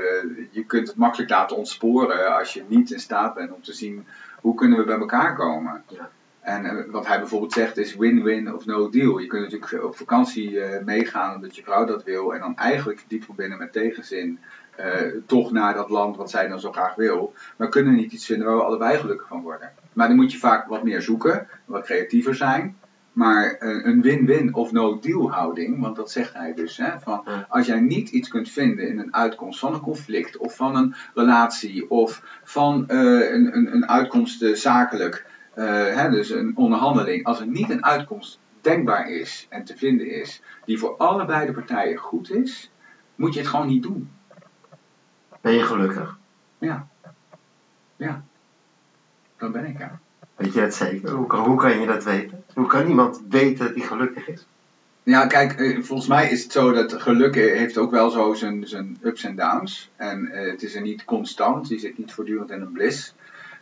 je 0.52 0.64
kunt 0.66 0.88
het 0.88 0.98
makkelijk 0.98 1.30
laten 1.30 1.58
ontsporen 1.58 2.38
als 2.38 2.54
je 2.54 2.64
niet 2.68 2.92
in 2.92 3.00
staat 3.00 3.34
bent 3.34 3.54
om 3.54 3.62
te 3.62 3.74
zien 3.74 4.08
hoe 4.42 4.56
kunnen 4.56 4.78
we 4.78 4.86
bij 4.86 4.98
elkaar 4.98 5.36
komen. 5.36 5.84
Ja. 5.88 6.10
En 6.48 6.66
eh, 6.66 6.92
wat 6.92 7.08
hij 7.08 7.20
bijvoorbeeld 7.20 7.54
zegt 7.54 7.78
is 7.78 7.96
win-win 7.96 8.54
of 8.54 8.66
no 8.66 8.90
deal. 8.90 9.18
Je 9.18 9.28
kunt 9.28 9.44
natuurlijk 9.44 9.84
op 9.84 9.96
vakantie 9.96 10.60
eh, 10.60 10.86
meegaan 10.86 11.36
omdat 11.36 11.56
je 11.56 11.64
vrouw 11.64 11.86
dat 11.86 12.04
wil. 12.04 12.34
En 12.34 12.40
dan 12.40 12.58
eigenlijk 12.58 13.06
diep 13.08 13.24
van 13.24 13.36
binnen 13.36 13.58
met 13.58 13.74
tegenzin 13.74 14.40
eh, 14.76 14.92
toch 15.26 15.52
naar 15.52 15.74
dat 15.74 15.90
land 15.90 16.18
wat 16.18 16.30
zij 16.30 16.48
dan 16.48 16.60
zo 16.60 16.72
graag 16.72 16.96
wil. 16.96 17.34
Maar 17.58 17.70
kunnen 17.70 17.96
niet 17.96 18.12
iets 18.12 18.26
vinden 18.26 18.48
waar 18.48 18.56
we 18.56 18.64
allebei 18.64 18.98
gelukkig 18.98 19.28
van 19.28 19.42
worden. 19.42 19.72
Maar 19.94 20.08
dan 20.08 20.16
moet 20.16 20.32
je 20.32 20.38
vaak 20.38 20.68
wat 20.68 20.84
meer 20.84 21.02
zoeken, 21.02 21.48
wat 21.66 21.86
creatiever 21.86 22.36
zijn. 22.36 22.78
Maar 23.12 23.56
een 23.60 24.02
win-win 24.02 24.54
of 24.54 24.72
no-deal 24.72 25.32
houding, 25.32 25.82
want 25.82 25.96
dat 25.96 26.12
zegt 26.12 26.34
hij 26.34 26.54
dus. 26.54 26.78
Hè, 26.78 27.00
van 27.00 27.28
als 27.50 27.66
jij 27.66 27.80
niet 27.80 28.10
iets 28.10 28.30
kunt 28.30 28.50
vinden 28.50 28.88
in 28.88 29.00
een 29.00 29.14
uitkomst 29.14 29.60
van 29.60 29.74
een 29.74 29.80
conflict 29.80 30.38
of 30.38 30.56
van 30.56 30.76
een 30.76 30.96
relatie 31.14 31.90
of 31.90 32.40
van 32.44 32.84
een, 32.88 33.56
een, 33.56 33.74
een 33.74 33.88
uitkomst 33.90 34.46
zakelijk, 34.54 35.26
hè, 35.64 36.10
dus 36.10 36.30
een 36.30 36.58
onderhandeling. 36.58 37.26
Als 37.26 37.40
er 37.40 37.48
niet 37.48 37.70
een 37.70 37.86
uitkomst 37.86 38.40
denkbaar 38.62 39.10
is 39.10 39.46
en 39.50 39.64
te 39.64 39.78
vinden 39.78 40.12
is 40.12 40.42
die 40.66 40.80
voor 40.80 40.98
allebei 40.98 41.46
de 41.46 41.52
partijen 41.52 41.98
goed 41.98 42.32
is, 42.32 42.72
moet 43.16 43.34
je 43.34 43.40
het 43.40 43.50
gewoon 43.50 43.68
niet 43.68 43.84
doen. 43.84 44.10
Ben 45.42 45.54
je 45.54 45.64
gelukkig? 45.64 46.18
Ja. 46.58 46.88
Ja. 47.96 48.24
Dan 49.38 49.52
ben 49.52 49.66
ik 49.66 49.78
ja. 49.80 50.00
Weet 50.36 50.54
je 50.54 50.60
dat 50.60 50.74
zeker? 50.74 51.12
Hoe 51.12 51.28
kan, 51.28 51.46
hoe 51.46 51.58
kan 51.58 51.80
je 51.80 51.88
dat 51.88 52.04
weten? 52.04 52.44
Hoe 52.54 52.68
kan 52.68 52.88
iemand 52.88 53.22
weten 53.30 53.66
dat 53.66 53.76
hij 53.76 53.86
gelukkig 53.86 54.28
is? 54.28 54.46
Ja, 55.04 55.28
kijk, 55.28 55.54
eh, 55.54 55.82
volgens 55.82 56.08
mij 56.08 56.30
is 56.30 56.44
het 56.44 56.52
zo 56.52 56.72
dat 56.72 56.94
geluk 56.94 57.36
heeft 57.36 57.78
ook 57.78 57.92
wel 57.92 58.10
zo 58.10 58.34
zijn, 58.34 58.68
zijn 58.68 58.98
ups 59.02 59.24
en 59.24 59.36
downs. 59.36 59.90
En 59.96 60.28
eh, 60.28 60.52
het 60.52 60.64
is 60.64 60.76
er 60.76 60.82
niet 60.82 61.06
constant, 61.06 61.68
je 61.68 61.80
zit 61.80 61.98
niet 61.98 62.14
voortdurend 62.14 62.52
in 62.52 62.62
een 62.62 62.72
bliss. 62.72 63.14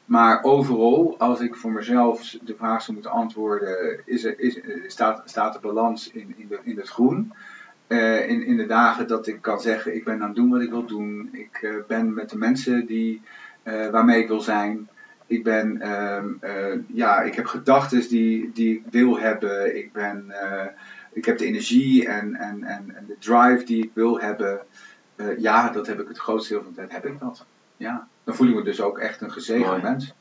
Maar 0.05 0.43
overal, 0.43 1.15
als 1.17 1.39
ik 1.39 1.55
voor 1.55 1.71
mezelf 1.71 2.37
de 2.41 2.55
vraag 2.55 2.81
zou 2.81 2.93
moeten 2.93 3.11
antwoorden, 3.11 4.01
is 4.05 4.23
er, 4.23 4.39
is, 4.39 4.59
staat, 4.87 5.21
staat 5.25 5.53
de 5.53 5.59
balans 5.59 6.11
in, 6.11 6.33
in, 6.37 6.47
de, 6.47 6.59
in 6.63 6.77
het 6.77 6.89
groen. 6.89 7.33
Eh, 7.87 8.29
in, 8.29 8.45
in 8.45 8.57
de 8.57 8.65
dagen 8.65 9.07
dat 9.07 9.27
ik 9.27 9.41
kan 9.41 9.61
zeggen, 9.61 9.95
ik 9.95 10.03
ben 10.03 10.21
aan 10.21 10.27
het 10.27 10.35
doen 10.35 10.49
wat 10.49 10.61
ik 10.61 10.69
wil 10.69 10.85
doen. 10.85 11.29
Ik 11.31 11.59
eh, 11.61 11.71
ben 11.87 12.13
met 12.13 12.29
de 12.29 12.37
mensen 12.37 12.85
die, 12.85 13.21
eh, 13.63 13.89
waarmee 13.89 14.21
ik 14.21 14.27
wil 14.27 14.41
zijn. 14.41 14.89
Ik 15.27 15.43
ben, 15.43 15.81
ehm, 15.81 16.27
eh, 16.39 16.79
ja, 16.87 17.21
ik 17.21 17.35
heb 17.35 17.45
gedachten 17.45 18.07
die, 18.09 18.51
die 18.53 18.75
ik 18.75 18.83
wil 18.91 19.19
hebben. 19.19 19.77
Ik 19.77 19.91
ben, 19.91 20.33
ik 21.13 21.25
heb 21.25 21.37
de 21.37 21.45
energie 21.45 22.07
en, 22.07 22.35
en, 22.35 22.63
en, 22.63 22.95
en 22.95 23.05
de 23.07 23.15
drive 23.19 23.63
die 23.63 23.83
ik 23.83 23.91
wil 23.93 24.19
hebben. 24.19 24.59
Ja, 25.37 25.69
dat 25.69 25.87
heb 25.87 25.99
ik 25.99 26.07
het 26.07 26.17
grootste 26.17 26.53
deel 26.53 26.63
van 26.63 26.71
de 26.71 26.77
tijd 26.77 26.91
heb 26.91 27.05
ik 27.05 27.19
dat. 27.19 27.45
Ja, 27.77 28.07
dan 28.25 28.35
voel 28.35 28.47
ik 28.47 28.55
me 28.55 28.63
dus 28.63 28.81
ook 28.81 28.97
echt 28.99 29.21
een 29.21 29.31
gezegend 29.31 29.67
Mooi. 29.67 29.81
mens. 29.81 30.13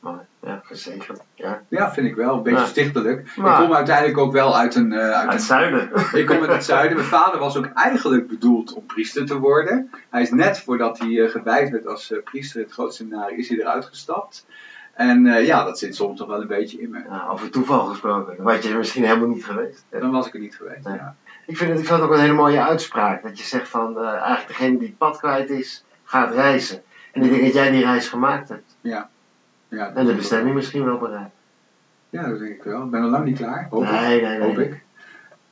Ja, 0.43 0.61
verzekerd. 0.65 1.21
Ja. 1.35 1.63
Ja, 1.69 1.93
vind 1.93 2.07
ik 2.07 2.15
wel. 2.15 2.37
Een 2.37 2.43
beetje 2.43 2.59
Ja. 2.59 2.67
stichtelijk. 2.67 3.37
Maar- 3.37 3.61
ik 3.61 3.67
kom 3.67 3.75
uiteindelijk 3.77 4.19
ook 4.19 4.33
wel 4.33 4.57
uit 4.57 4.75
een, 4.75 4.93
eh, 4.93 4.99
uit 4.99 5.13
Uit 5.15 5.25
een 5.25 5.31
het 5.31 5.43
zuiden. 5.43 5.91
ik 6.21 6.27
kom 6.27 6.41
uit 6.41 6.53
het 6.53 6.65
zuiden. 6.65 6.97
Mijn 6.97 7.09
vader 7.09 7.41
was 7.41 7.57
ook 7.57 7.69
eigenlijk 7.75 8.29
bedoeld 8.29 8.73
om 8.73 8.87
priester 8.87 9.27
te 9.27 9.39
worden. 9.39 9.91
Hij 10.11 10.23
is 10.23 10.31
net 10.31 10.61
voordat 10.61 10.99
hij 10.99 11.25
eh, 11.25 11.31
gewijd 11.31 11.71
werd 11.71 11.87
als 11.87 12.13
eh, 12.13 12.19
priester 12.25 12.57
in 12.61 12.65
het 12.67 12.75
grootste 12.75 13.03
seminarie, 13.03 13.39
is 13.39 13.49
hij 13.49 13.59
eruit 13.59 13.85
gestapt. 13.85 14.47
En 14.95 15.25
ja, 15.25 15.65
dat 15.65 15.79
zit 15.79 15.95
soms 15.97 16.19
toch 16.19 16.29
wel 16.29 16.41
een 16.41 16.47
beetje 16.47 16.81
in 16.81 16.91
me. 16.91 17.03
Ja, 17.09 17.27
over 17.29 17.51
toeval 17.51 17.85
gesproken. 17.85 18.37
Dan 18.37 18.45
was 18.45 18.59
je 18.63 18.69
er 18.71 18.77
misschien 18.79 19.05
helemaal 19.05 19.29
niet 19.29 19.45
geweest. 19.45 19.85
Dan 19.91 20.11
was 20.11 20.27
ik 20.27 20.35
er 20.35 20.41
niet 20.41 20.57
geweest. 20.57 20.85
Nee. 20.85 20.95
Ja. 20.97 21.17
Ik 21.47 21.57
vind 21.57 21.71
het, 21.71 21.79
ik 21.79 21.87
vind 21.87 21.99
het 22.01 22.09
ook 22.09 22.15
een 22.15 22.21
hele 22.21 22.33
mooie 22.33 22.63
uitspraak. 22.63 23.23
Dat 23.23 23.39
je 23.39 23.45
zegt 23.45 23.69
van, 23.69 23.99
eigenlijk 24.05 24.47
degene 24.47 24.79
die 24.79 24.89
het 24.89 24.99
pad 24.99 25.19
kwijt 25.19 25.51
is, 25.51 25.85
gaat 26.05 26.33
reizen. 26.33 26.83
En 27.15 27.23
ik 27.23 27.31
denk 27.31 27.43
dat 27.43 27.53
jij 27.53 27.71
die 27.71 27.85
reis 27.85 28.09
gemaakt 28.09 28.49
hebt. 28.49 28.77
Ja, 28.81 29.09
dat 29.69 29.95
En 29.95 30.07
de 30.07 30.15
bestemming 30.15 30.55
misschien 30.55 30.85
wel 30.85 30.99
bereikt. 30.99 31.35
Ja, 32.11 32.29
dat 32.29 32.39
denk 32.39 32.55
ik 32.55 32.63
wel. 32.63 32.85
Ik 32.85 32.91
ben 32.91 33.01
nog 33.01 33.11
lang 33.11 33.25
niet 33.25 33.37
klaar. 33.37 33.67
Hoop 33.71 33.83
ik. 33.83 33.91
Nee, 33.91 34.21
nee, 34.21 34.39
nee. 34.39 34.49
Hoop 34.49 34.59
ik. 34.59 34.83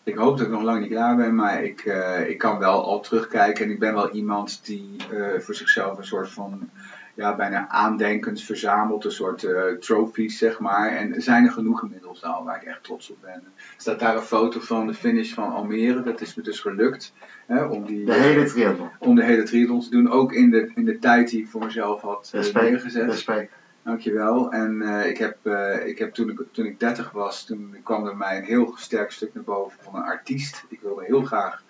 Ik 0.04 0.14
hoop 0.14 0.38
dat 0.38 0.46
ik 0.46 0.52
nog 0.52 0.62
lang 0.62 0.80
niet 0.80 0.90
klaar 0.90 1.16
ben, 1.16 1.34
maar 1.34 1.64
ik, 1.64 1.80
eh, 1.80 2.28
ik 2.28 2.38
kan 2.38 2.58
wel 2.58 2.84
al 2.84 3.00
terugkijken. 3.00 3.64
En 3.64 3.70
ik 3.70 3.78
ben 3.78 3.94
wel 3.94 4.10
iemand 4.10 4.64
die 4.64 4.96
eh, 5.10 5.40
voor 5.40 5.54
zichzelf 5.54 5.98
een 5.98 6.04
soort 6.04 6.30
van, 6.30 6.70
ja, 7.14 7.36
bijna 7.36 7.68
aandenkend 7.68 8.42
verzamelt. 8.42 9.04
Een 9.04 9.10
soort 9.10 9.44
eh 9.44 9.62
trophies, 9.80 10.38
zeg 10.38 10.58
maar. 10.58 10.88
En 10.88 11.14
er 11.14 11.22
zijn 11.22 11.44
er 11.44 11.52
genoeg 11.52 11.82
inmiddels 11.82 12.22
al 12.24 12.44
waar 12.44 12.56
ik 12.56 12.68
echt 12.68 12.84
trots 12.84 13.10
op 13.10 13.16
ben. 13.20 13.32
Er 13.32 13.42
staat 13.76 13.98
daar 13.98 14.16
een 14.16 14.22
foto 14.22 14.60
van 14.60 14.86
de 14.86 14.94
finish 14.94 15.32
van 15.32 15.52
Almere. 15.52 16.02
Dat 16.02 16.20
is 16.20 16.34
me 16.34 16.42
dus 16.42 16.60
gelukt. 16.60 17.12
Hè, 17.46 17.64
om, 17.64 17.86
die, 17.86 18.04
De 18.04 18.12
hele 18.12 18.44
triathlon. 18.44 18.90
om 18.98 19.14
de 19.14 19.24
hele 19.24 19.42
triathlon 19.42 19.80
te 19.80 19.90
doen. 19.90 20.10
Ook 20.10 20.32
in 20.32 20.50
de, 20.50 20.70
in 20.74 20.84
de 20.84 20.98
tijd 20.98 21.30
die 21.30 21.40
ik 21.40 21.48
voor 21.48 21.64
mezelf 21.64 22.00
had 22.00 22.30
eh, 22.32 22.40
Respect. 22.40 22.70
neergezet. 22.70 23.10
Respect. 23.10 23.52
Dankjewel. 23.82 24.52
En 24.52 24.82
eh, 24.82 25.08
ik 25.10 25.18
heb, 25.18 25.36
eh, 25.42 25.86
ik 25.86 25.98
heb 25.98 26.14
toen, 26.14 26.30
ik, 26.30 26.40
toen 26.50 26.66
ik 26.66 26.80
30 26.80 27.10
was, 27.10 27.44
toen 27.44 27.76
kwam 27.82 28.06
er 28.06 28.16
mij 28.16 28.36
een 28.36 28.44
heel 28.44 28.72
sterk 28.76 29.10
stuk 29.10 29.34
naar 29.34 29.44
boven 29.44 29.78
van 29.82 29.94
een 29.94 30.02
artiest. 30.02 30.64
Ik 30.68 30.80
wilde 30.80 31.04
heel 31.04 31.22
graag 31.22 31.62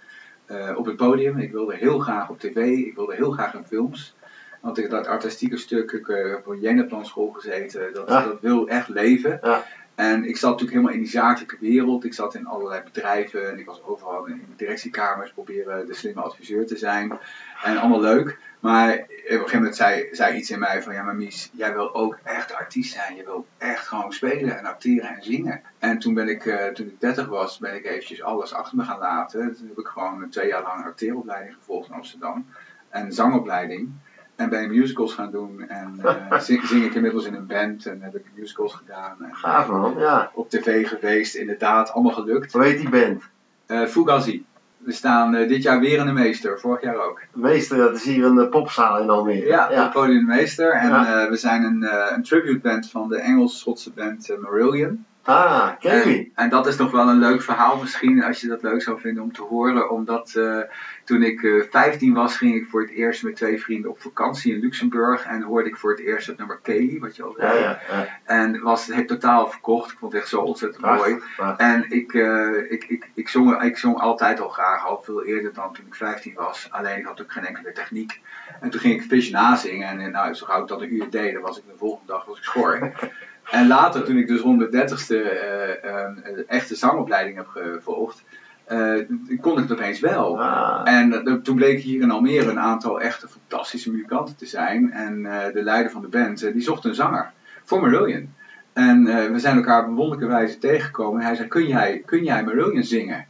eh, 0.47 0.77
op 0.77 0.87
het 0.87 0.97
podium, 0.97 1.39
ik 1.39 1.53
wilde 1.53 1.77
heel 1.77 1.99
graag 1.99 2.29
op 2.29 2.39
tv, 2.39 2.57
ik 2.57 2.95
wilde 2.95 3.15
heel 3.15 3.31
graag 3.31 3.55
in 3.55 3.65
films. 3.65 4.15
Want 4.63 4.79
ik, 4.79 4.91
dat 4.91 5.07
artistieke 5.07 5.57
stuk, 5.57 5.93
ik 5.93 6.09
eh, 6.09 6.31
heb 6.31 6.39
op 6.39 6.47
een 6.47 6.61
Jenaplan 6.61 7.07
school 7.07 7.31
gezeten, 7.31 7.95
dat, 7.95 8.09
Ja. 8.09 8.23
dat 8.25 8.41
wil 8.41 8.69
echt 8.69 8.89
leven. 8.89 9.39
Ja. 9.43 9.65
En 9.95 10.25
ik 10.25 10.37
zat 10.37 10.51
natuurlijk 10.51 10.71
helemaal 10.77 10.95
in 10.97 11.03
die 11.03 11.11
zakelijke 11.11 11.57
wereld. 11.61 12.05
Ik 12.05 12.15
zat 12.15 12.35
in 12.35 12.47
allerlei 12.47 12.83
bedrijven 12.83 13.51
en 13.51 13.59
ik 13.59 13.67
was 13.67 13.83
overal 13.83 14.27
in 14.27 14.45
directiekamers, 14.57 15.33
proberen 15.33 15.87
de 15.87 15.95
slimme 15.95 16.21
adviseur 16.21 16.67
te 16.67 16.77
zijn. 16.77 17.19
En 17.63 17.77
allemaal 17.77 18.01
leuk. 18.01 18.39
Maar 18.61 18.93
op 18.93 18.99
een 18.99 19.09
gegeven 19.29 19.57
moment 19.57 19.77
zei, 19.77 20.09
zei 20.13 20.37
iets 20.37 20.51
in 20.51 20.59
mij 20.59 20.83
van, 20.83 20.95
ja 20.95 21.03
maar 21.03 21.17
Mies, 21.17 21.51
jij 21.53 21.73
wil 21.73 21.95
ook 21.95 22.19
echt 22.23 22.55
artiest 22.55 22.93
zijn. 22.93 23.17
Je 23.17 23.25
wil 23.25 23.47
echt 23.59 23.87
gewoon 23.89 24.13
spelen 24.13 24.59
en 24.59 24.65
acteren 24.65 25.09
en 25.17 25.23
zingen. 25.23 25.61
En 25.79 25.99
toen 25.99 26.15
ben 26.15 26.29
ik, 26.29 26.47
eh, 26.47 26.67
toen 26.67 26.87
ik 26.87 27.01
30 27.01 27.27
was, 27.27 27.59
ben 27.59 27.75
ik 27.75 27.85
eventjes 27.85 28.23
alles 28.23 28.53
achter 28.55 28.77
me 28.77 28.85
gaan 28.85 28.99
laten. 28.99 29.57
Toen 29.57 29.69
heb 29.69 29.79
ik 29.79 29.87
gewoon 29.87 30.29
twee 30.31 30.49
jaar 30.49 30.63
lang 30.63 30.85
acteeropleiding 30.85 31.55
gevolgd 31.55 31.89
in 31.89 31.95
Amsterdam. 31.95 32.47
En 32.89 33.13
zangopleiding. 33.13 33.93
En 34.37 34.49
ben 34.49 34.63
ik 34.63 34.71
musicals 34.71 35.15
gaan 35.15 35.31
doen. 35.31 35.69
En 35.69 35.95
eh, 36.31 36.39
zing, 36.41 36.65
zing 36.65 36.85
ik 36.85 36.95
inmiddels 36.95 37.25
in 37.25 37.35
een 37.35 37.47
band 37.47 37.87
en 37.87 38.01
heb 38.03 38.15
ik 38.17 38.25
musicals 38.35 38.75
gedaan. 38.75 39.17
En, 39.25 39.35
Gaaf 39.37 39.69
man, 39.69 39.95
ja. 39.99 40.31
op 40.35 40.49
tv 40.51 40.89
geweest, 40.89 41.35
inderdaad, 41.35 41.93
allemaal 41.93 42.13
gelukt. 42.13 42.53
Hoe 42.53 42.63
heet 42.65 42.79
die 42.79 42.89
band? 42.89 43.23
Eh 43.67 43.85
Fugazi. 43.87 44.45
We 44.77 44.93
staan 44.93 45.35
eh, 45.35 45.49
dit 45.49 45.63
jaar 45.63 45.81
weer 45.81 45.99
in 45.99 46.07
de 46.07 46.13
meester, 46.13 46.61
vorig 46.61 46.83
jaar 46.83 46.97
ook. 46.97 47.21
Meester, 47.33 47.77
dat 47.77 47.95
is 47.95 48.05
hier 48.05 48.25
een 48.25 48.39
eh, 48.39 48.49
popzaal 48.49 48.99
in 49.01 49.11
Almere. 49.11 49.47
Ja, 49.47 49.69
het 49.71 49.91
podium 49.93 50.19
de 50.27 50.33
meester. 50.33 50.71
En 50.73 50.89
Ja. 50.89 51.23
eh, 51.25 51.29
we 51.31 51.37
zijn 51.37 51.63
een, 51.65 51.83
eh, 51.83 52.13
een 52.17 52.23
tribute 52.23 52.59
band 52.59 52.91
van 52.91 53.09
de 53.09 53.19
Engels-Schotse 53.19 53.91
band 53.95 54.31
eh, 54.31 54.39
Marillion. 54.39 55.05
Ah, 55.25 55.69
ken 55.79 56.09
je 56.09 56.31
En, 56.35 56.49
dat 56.49 56.67
is 56.67 56.77
nog 56.77 56.91
wel 56.91 57.09
een 57.09 57.19
leuk 57.19 57.43
verhaal 57.43 57.77
misschien, 57.77 58.25
als 58.25 58.41
je 58.41 58.49
dat 58.49 58.63
leuk 58.63 58.83
zou 58.83 59.01
vinden 59.01 59.23
om 59.23 59.33
te 59.33 59.43
horen. 59.43 59.91
Omdat 59.91 60.35
eh, 60.35 60.61
toen 61.05 61.23
ik 61.23 61.43
eh 61.43 61.63
15 61.71 62.15
was, 62.15 62.37
ging 62.37 62.55
ik 62.55 62.67
voor 62.69 62.81
het 62.81 62.91
eerst 62.91 63.23
met 63.23 63.37
twee 63.37 63.61
vrienden 63.61 63.91
op 63.91 64.01
vakantie 64.01 64.55
in 64.55 64.61
Luxemburg. 64.61 65.25
En 65.25 65.43
hoorde 65.43 65.69
ik 65.69 65.77
voor 65.77 65.91
het 65.91 66.01
eerst 66.01 66.27
het 66.27 66.39
nummer 66.39 66.59
Kelly, 66.63 66.99
wat 66.99 67.17
je 67.17 67.23
al 67.23 67.35
zei. 67.39 67.61
ja, 67.61 67.81
ja. 67.91 68.21
En 68.25 68.61
was 68.61 68.87
het 68.87 69.09
totaal 69.09 69.51
verkocht. 69.51 69.93
Ik 69.93 69.99
vond 69.99 70.13
het 70.13 70.21
echt 70.21 70.31
zo 70.31 70.41
ontzettend 70.41 70.85
mooi. 70.85 71.21
En 71.57 71.91
ik, 71.91 72.15
eh, 72.15 72.71
ik, 72.73 72.85
ik, 72.89 73.09
ik, 73.15 73.29
zong, 73.29 73.63
ik 73.63 73.79
zong 73.79 73.97
altijd 73.99 74.41
al 74.41 74.49
graag, 74.49 74.87
al 74.87 75.03
veel 75.03 75.25
eerder 75.25 75.53
dan 75.55 75.73
toen 75.73 75.87
ik 75.87 75.95
15 75.95 76.35
was. 76.35 76.69
Alleen 76.71 76.99
ik 76.99 77.07
had 77.07 77.23
ook 77.23 77.33
geen 77.33 77.47
enkele 77.47 77.73
techniek. 77.73 78.21
En 78.61 78.71
toen 78.71 78.81
ging 78.81 78.95
ik 78.95 79.09
Fish 79.09 79.31
nazingen. 79.31 79.89
En 79.89 80.01
eh, 80.01 80.13
nou, 80.13 80.35
zo 80.35 80.47
gauw 80.47 80.63
ik 80.63 80.69
dat 80.69 80.81
een 80.81 80.95
uur 80.95 81.11
deed, 81.11 81.33
dan 81.33 81.43
was 81.43 81.59
ik 81.59 81.65
de 81.67 81.77
volgende 81.77 82.13
dag 82.13 82.25
was 82.25 82.39
ik 82.39 82.45
schor. 82.45 82.79
en 83.51 83.67
later, 83.67 84.05
toen 84.05 84.17
ik 84.17 84.27
dus 84.27 84.41
rond 84.41 84.61
de 84.61 84.67
30ste 84.67 85.17
eh, 85.17 85.85
eh, 85.85 86.17
een 86.23 86.47
echte 86.47 86.75
zangopleiding 86.75 87.37
heb 87.37 87.47
gevolgd, 87.47 88.25
eh, 88.65 89.39
kon 89.41 89.53
ik 89.53 89.69
het 89.69 89.73
opeens 89.73 90.01
wel. 90.01 90.43
Ah, 90.43 90.95
En 90.95 91.27
eh, 91.27 91.35
toen 91.35 91.57
bleek 91.57 91.81
hier 91.81 92.01
in 92.01 92.11
Almere 92.11 92.51
een 92.51 92.59
aantal 92.59 93.01
echte 93.01 93.29
fantastische 93.29 93.91
muzikanten 93.91 94.37
te 94.37 94.47
zijn. 94.47 94.93
En 94.93 95.27
eh, 95.27 95.53
de 95.53 95.63
leider 95.63 95.93
van 95.93 96.03
de 96.03 96.09
band, 96.09 96.53
die 96.53 96.63
zocht 96.63 96.85
een 96.85 96.95
zanger 96.95 97.33
voor 97.65 97.81
Marillion. 97.81 98.35
En 98.73 99.05
we 99.33 99.39
zijn 99.39 99.57
elkaar 99.57 99.89
op 99.89 99.97
wonderlijke 99.97 100.27
wijze 100.35 100.59
tegengekomen. 100.59 101.21
En 101.21 101.27
hij 101.27 101.35
zei, 101.35 101.49
kun 101.49 101.67
jij, 101.67 102.03
kun 102.07 102.25
jij 102.25 102.45
Marillion 102.45 102.83
zingen? 102.83 103.27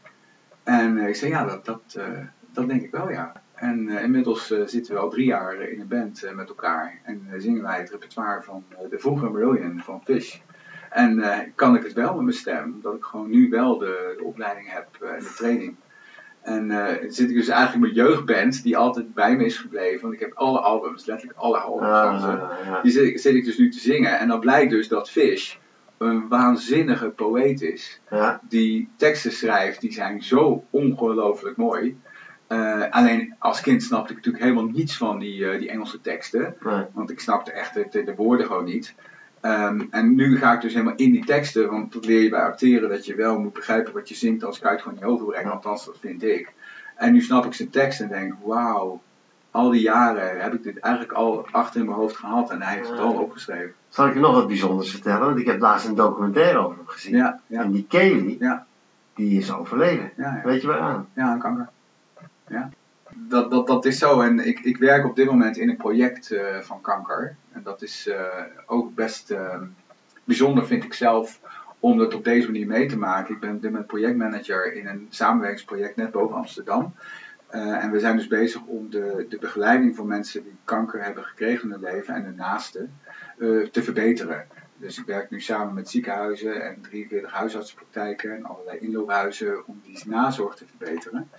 En 0.65 0.99
ik 0.99 1.17
zei, 1.17 1.31
ja, 1.31 1.45
dat, 1.45 1.65
dat, 1.65 1.99
dat 2.53 2.69
denk 2.69 2.83
ik 2.83 2.91
wel, 2.91 3.11
ja. 3.11 3.33
En 3.63 3.89
eh, 3.89 4.03
inmiddels 4.03 4.51
eh, 4.51 4.61
zitten 4.67 4.95
we 4.95 5.01
al 5.01 5.11
drie 5.11 5.27
jaar 5.27 5.61
in 5.61 5.81
een 5.81 5.89
band 5.89 6.23
eh, 6.23 6.33
met 6.35 6.49
elkaar. 6.49 7.01
En 7.05 7.27
eh, 7.31 7.41
zingen 7.41 7.63
wij 7.63 7.79
het 7.79 7.91
repertoire 7.91 8.43
van 8.43 8.65
eh, 8.69 8.91
de 8.91 8.99
vroegere 8.99 9.31
Marillion 9.31 9.81
van 9.85 10.01
Fish. 10.05 10.37
En 10.91 11.21
eh, 11.21 11.39
kan 11.55 11.75
ik 11.77 11.83
het 11.83 11.93
wel 11.93 12.15
met 12.15 12.23
mijn 12.25 12.37
stem, 12.37 12.73
omdat 12.75 12.95
ik 12.95 13.03
gewoon 13.05 13.31
nu 13.31 13.49
wel 13.49 13.79
de, 13.79 14.15
de 14.19 14.25
opleiding 14.25 14.73
heb 14.73 14.87
eh, 15.01 15.09
en 15.11 15.19
de 15.19 15.33
training. 15.37 15.75
En 16.43 16.71
eh, 16.71 17.11
zit 17.11 17.29
ik 17.31 17.37
dus 17.37 17.49
eigenlijk 17.49 17.83
mijn 17.83 18.07
jeugdband, 18.09 18.63
die 18.63 18.77
altijd 18.77 19.15
bij 19.15 19.37
me 19.37 19.45
is 19.45 19.59
gebleven. 19.59 20.01
Want 20.03 20.15
ik 20.15 20.21
heb 20.21 20.33
alle 20.35 20.61
albums, 20.61 21.07
letterlijk 21.07 21.39
alle 21.39 21.59
albums 21.59 21.89
van 21.91 22.21
ze. 22.21 22.27
ah, 22.27 22.67
ja. 22.67 22.81
Die 22.83 22.93
zit, 22.93 23.21
zit 23.21 23.35
ik 23.35 23.45
dus 23.45 23.59
nu 23.59 23.71
te 23.71 23.79
zingen. 23.79 24.19
En 24.19 24.29
dan 24.29 24.41
blijkt 24.41 24.71
dus 24.71 24.89
dat 24.89 25.11
Fish 25.11 25.55
een 25.99 26.29
waanzinnige 26.29 27.09
poëet 27.09 27.63
is. 27.63 28.01
ja. 28.11 28.41
Die 28.49 28.89
teksten 28.97 29.33
schrijft, 29.33 29.81
die 29.81 29.93
zijn 29.93 30.23
zo 30.23 30.65
ongelooflijk 30.71 31.57
mooi. 31.57 32.01
Eh, 32.53 32.83
alleen 32.91 33.35
als 33.39 33.61
kind 33.61 33.83
snapte 33.83 34.11
ik 34.11 34.17
natuurlijk 34.17 34.45
helemaal 34.45 34.71
niets 34.73 34.97
van 34.97 35.19
die, 35.19 35.51
eh, 35.51 35.59
die 35.59 35.71
Engelse 35.71 36.01
teksten. 36.01 36.55
Nee. 36.61 36.85
Want 36.93 37.11
ik 37.11 37.21
snapte 37.21 37.53
echt 37.53 37.75
de, 37.75 37.87
de, 37.91 38.05
de 38.05 38.15
woorden 38.15 38.47
gewoon 38.47 38.65
niet. 38.65 38.95
Ehm, 39.41 39.81
en 39.91 40.15
nu 40.15 40.39
ga 40.39 40.53
ik 40.53 40.61
dus 40.61 40.73
helemaal 40.73 40.97
in 40.97 41.13
die 41.13 41.25
teksten, 41.25 41.71
want 41.71 41.93
dat 41.93 42.05
leer 42.05 42.23
je 42.23 42.29
bij 42.29 42.41
acteren, 42.41 42.89
dat 42.89 43.07
je 43.07 43.15
wel 43.15 43.39
moet 43.39 43.53
begrijpen 43.53 43.93
wat 43.93 44.09
je 44.09 44.15
zingt, 44.15 44.41
kan 44.41 44.53
je 44.61 44.69
het 44.69 44.81
gewoon 44.83 44.95
niet 44.95 45.05
overbrengen, 45.09 45.53
althans 45.53 45.85
dat 45.85 45.97
vind 46.01 46.23
ik. 46.23 46.53
En 46.97 47.13
nu 47.13 47.21
snap 47.23 47.45
ik 47.45 47.55
zijn 47.55 47.71
tekst 47.71 48.01
en 48.01 48.09
denk, 48.09 48.35
wauw, 48.45 49.01
al 49.51 49.71
die 49.71 49.83
jaren 49.83 50.41
heb 50.41 50.55
ik 50.55 50.63
dit 50.63 50.79
eigenlijk 50.79 51.15
al 51.15 51.47
achter 51.51 51.81
in 51.81 51.87
mijn 51.87 51.99
hoofd 51.99 52.17
gehad 52.17 52.51
en 52.51 52.63
hij 52.63 52.77
heeft 52.77 52.91
het 52.91 52.99
al 52.99 53.13
opgeschreven. 53.13 53.75
Zal 53.89 54.07
ik 54.07 54.15
je 54.15 54.21
nog 54.21 54.35
wat 54.35 54.47
bijzonders 54.47 54.91
vertellen? 54.91 55.27
Want 55.27 55.39
ik 55.39 55.47
heb 55.47 55.61
laatst 55.61 55.87
een 55.87 55.95
documentaire 55.95 56.59
over 56.59 56.77
hem 56.77 56.87
gezien. 56.87 57.17
Ja, 57.17 57.41
ja, 57.47 57.63
En 57.63 57.73
die 57.73 57.87
Kelly, 57.89 58.37
Ja. 58.41 58.67
die 59.15 59.39
is 59.39 59.53
overleden. 59.53 60.13
Weet 60.45 60.61
je 60.61 60.67
waaraan? 60.67 61.09
Ja, 61.15 61.25
aan 61.25 61.39
kanker. 61.39 61.69
Ja. 62.49 62.71
Dat, 63.15 63.51
dat, 63.51 63.67
dat 63.67 63.85
is 63.85 63.99
zo. 63.99 64.21
En 64.21 64.47
ik, 64.47 64.61
ik 64.61 64.77
werk 64.77 65.07
op 65.07 65.17
dit 65.17 65.27
moment 65.27 65.57
in 65.57 65.69
een 65.69 65.77
project 65.77 66.31
eh, 66.31 66.59
van 66.59 66.81
kanker. 66.81 67.37
En 67.53 67.63
dat 67.63 67.83
is 67.83 68.09
eh, 68.09 68.45
ook 68.67 68.95
best 68.95 69.31
eh, 69.31 69.61
bijzonder, 70.25 70.67
vind 70.67 70.85
ik 70.85 70.95
zelf, 70.95 71.41
om 71.79 71.99
dat 71.99 72.15
op 72.15 72.25
deze 72.25 72.47
manier 72.47 72.67
mee 72.67 72.87
te 72.87 72.99
maken. 72.99 73.35
Ik 73.35 73.41
ben 73.41 73.55
op 73.55 73.63
dit 73.63 73.71
moment 73.71 73.89
projectmanager 73.89 74.75
in 74.75 74.87
een 74.87 75.07
samenwerkingsproject 75.11 75.97
net 75.97 76.11
boven 76.11 76.37
Amsterdam. 76.37 76.95
Eh, 77.47 77.85
en 77.85 77.91
we 77.91 78.01
zijn 78.01 78.17
dus 78.17 78.27
bezig 78.27 78.63
om 78.63 78.91
de, 78.91 79.27
de 79.29 79.39
begeleiding 79.39 79.97
van 79.97 80.07
mensen 80.07 80.43
die 80.43 80.57
kanker 80.65 81.05
hebben 81.05 81.25
gekregen 81.25 81.65
in 81.65 81.71
hun 81.71 81.93
leven 81.93 82.15
en 82.15 82.25
hun 82.25 82.35
naasten 82.35 83.01
te 83.73 83.83
verbeteren. 83.83 84.47
Dus 84.77 84.99
ik 84.99 85.07
werk 85.07 85.31
nu 85.31 85.41
samen 85.41 85.75
met 85.75 85.91
ziekenhuizen 85.91 86.65
en 86.65 86.81
43 86.81 87.33
huisartsenpraktijken 87.33 88.37
en 88.37 88.45
allerlei 88.45 88.79
inloophuizen 88.79 89.67
om 89.67 89.81
die 89.85 90.03
nazorg 90.07 90.55
te 90.55 90.65
verbeteren. 90.67 91.31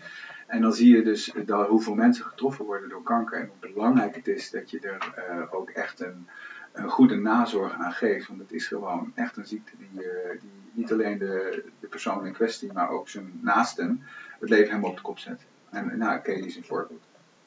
En 0.48 0.62
dan 0.62 0.74
zie 0.74 0.96
je 0.96 1.04
dus 1.04 1.34
dat 1.46 1.68
hoeveel 1.68 1.96
mensen 1.96 2.26
getroffen 2.26 2.66
worden 2.66 2.90
door 2.90 3.04
kanker 3.04 3.40
en 3.40 3.50
hoe 3.60 3.72
belangrijk 3.74 4.16
het 4.16 4.28
is 4.28 4.50
dat 4.50 4.72
je 4.72 4.80
er 4.80 5.14
eh, 5.16 5.56
ook 5.56 5.70
echt 5.70 6.00
een, 6.00 6.28
een 6.74 6.90
goede 6.90 7.16
nazorg 7.16 7.74
aan 7.74 7.92
geeft. 7.92 8.28
Want 8.28 8.40
het 8.40 8.52
is 8.52 8.68
gewoon 8.68 9.12
echt 9.16 9.38
een 9.38 9.46
ziekte 9.46 9.72
die, 9.78 10.04
eh, 10.04 10.40
die 10.42 10.50
niet 10.72 10.92
alleen 10.92 11.18
de, 11.18 11.64
de 11.80 11.88
persoon 11.88 12.26
in 12.26 12.34
kwestie, 12.34 12.74
maar 12.74 12.90
ook 12.90 13.10
zijn 13.10 13.40
naasten 13.42 14.04
het 14.40 14.50
leven 14.50 14.68
helemaal 14.68 14.90
op 14.90 14.96
de 14.96 15.02
kop 15.02 15.20
zet. 15.20 15.42
En 15.70 15.98
nou, 15.98 16.20
Kelly 16.20 16.46
is 16.46 16.56
een 16.56 16.64
voorbeeld. 16.64 17.04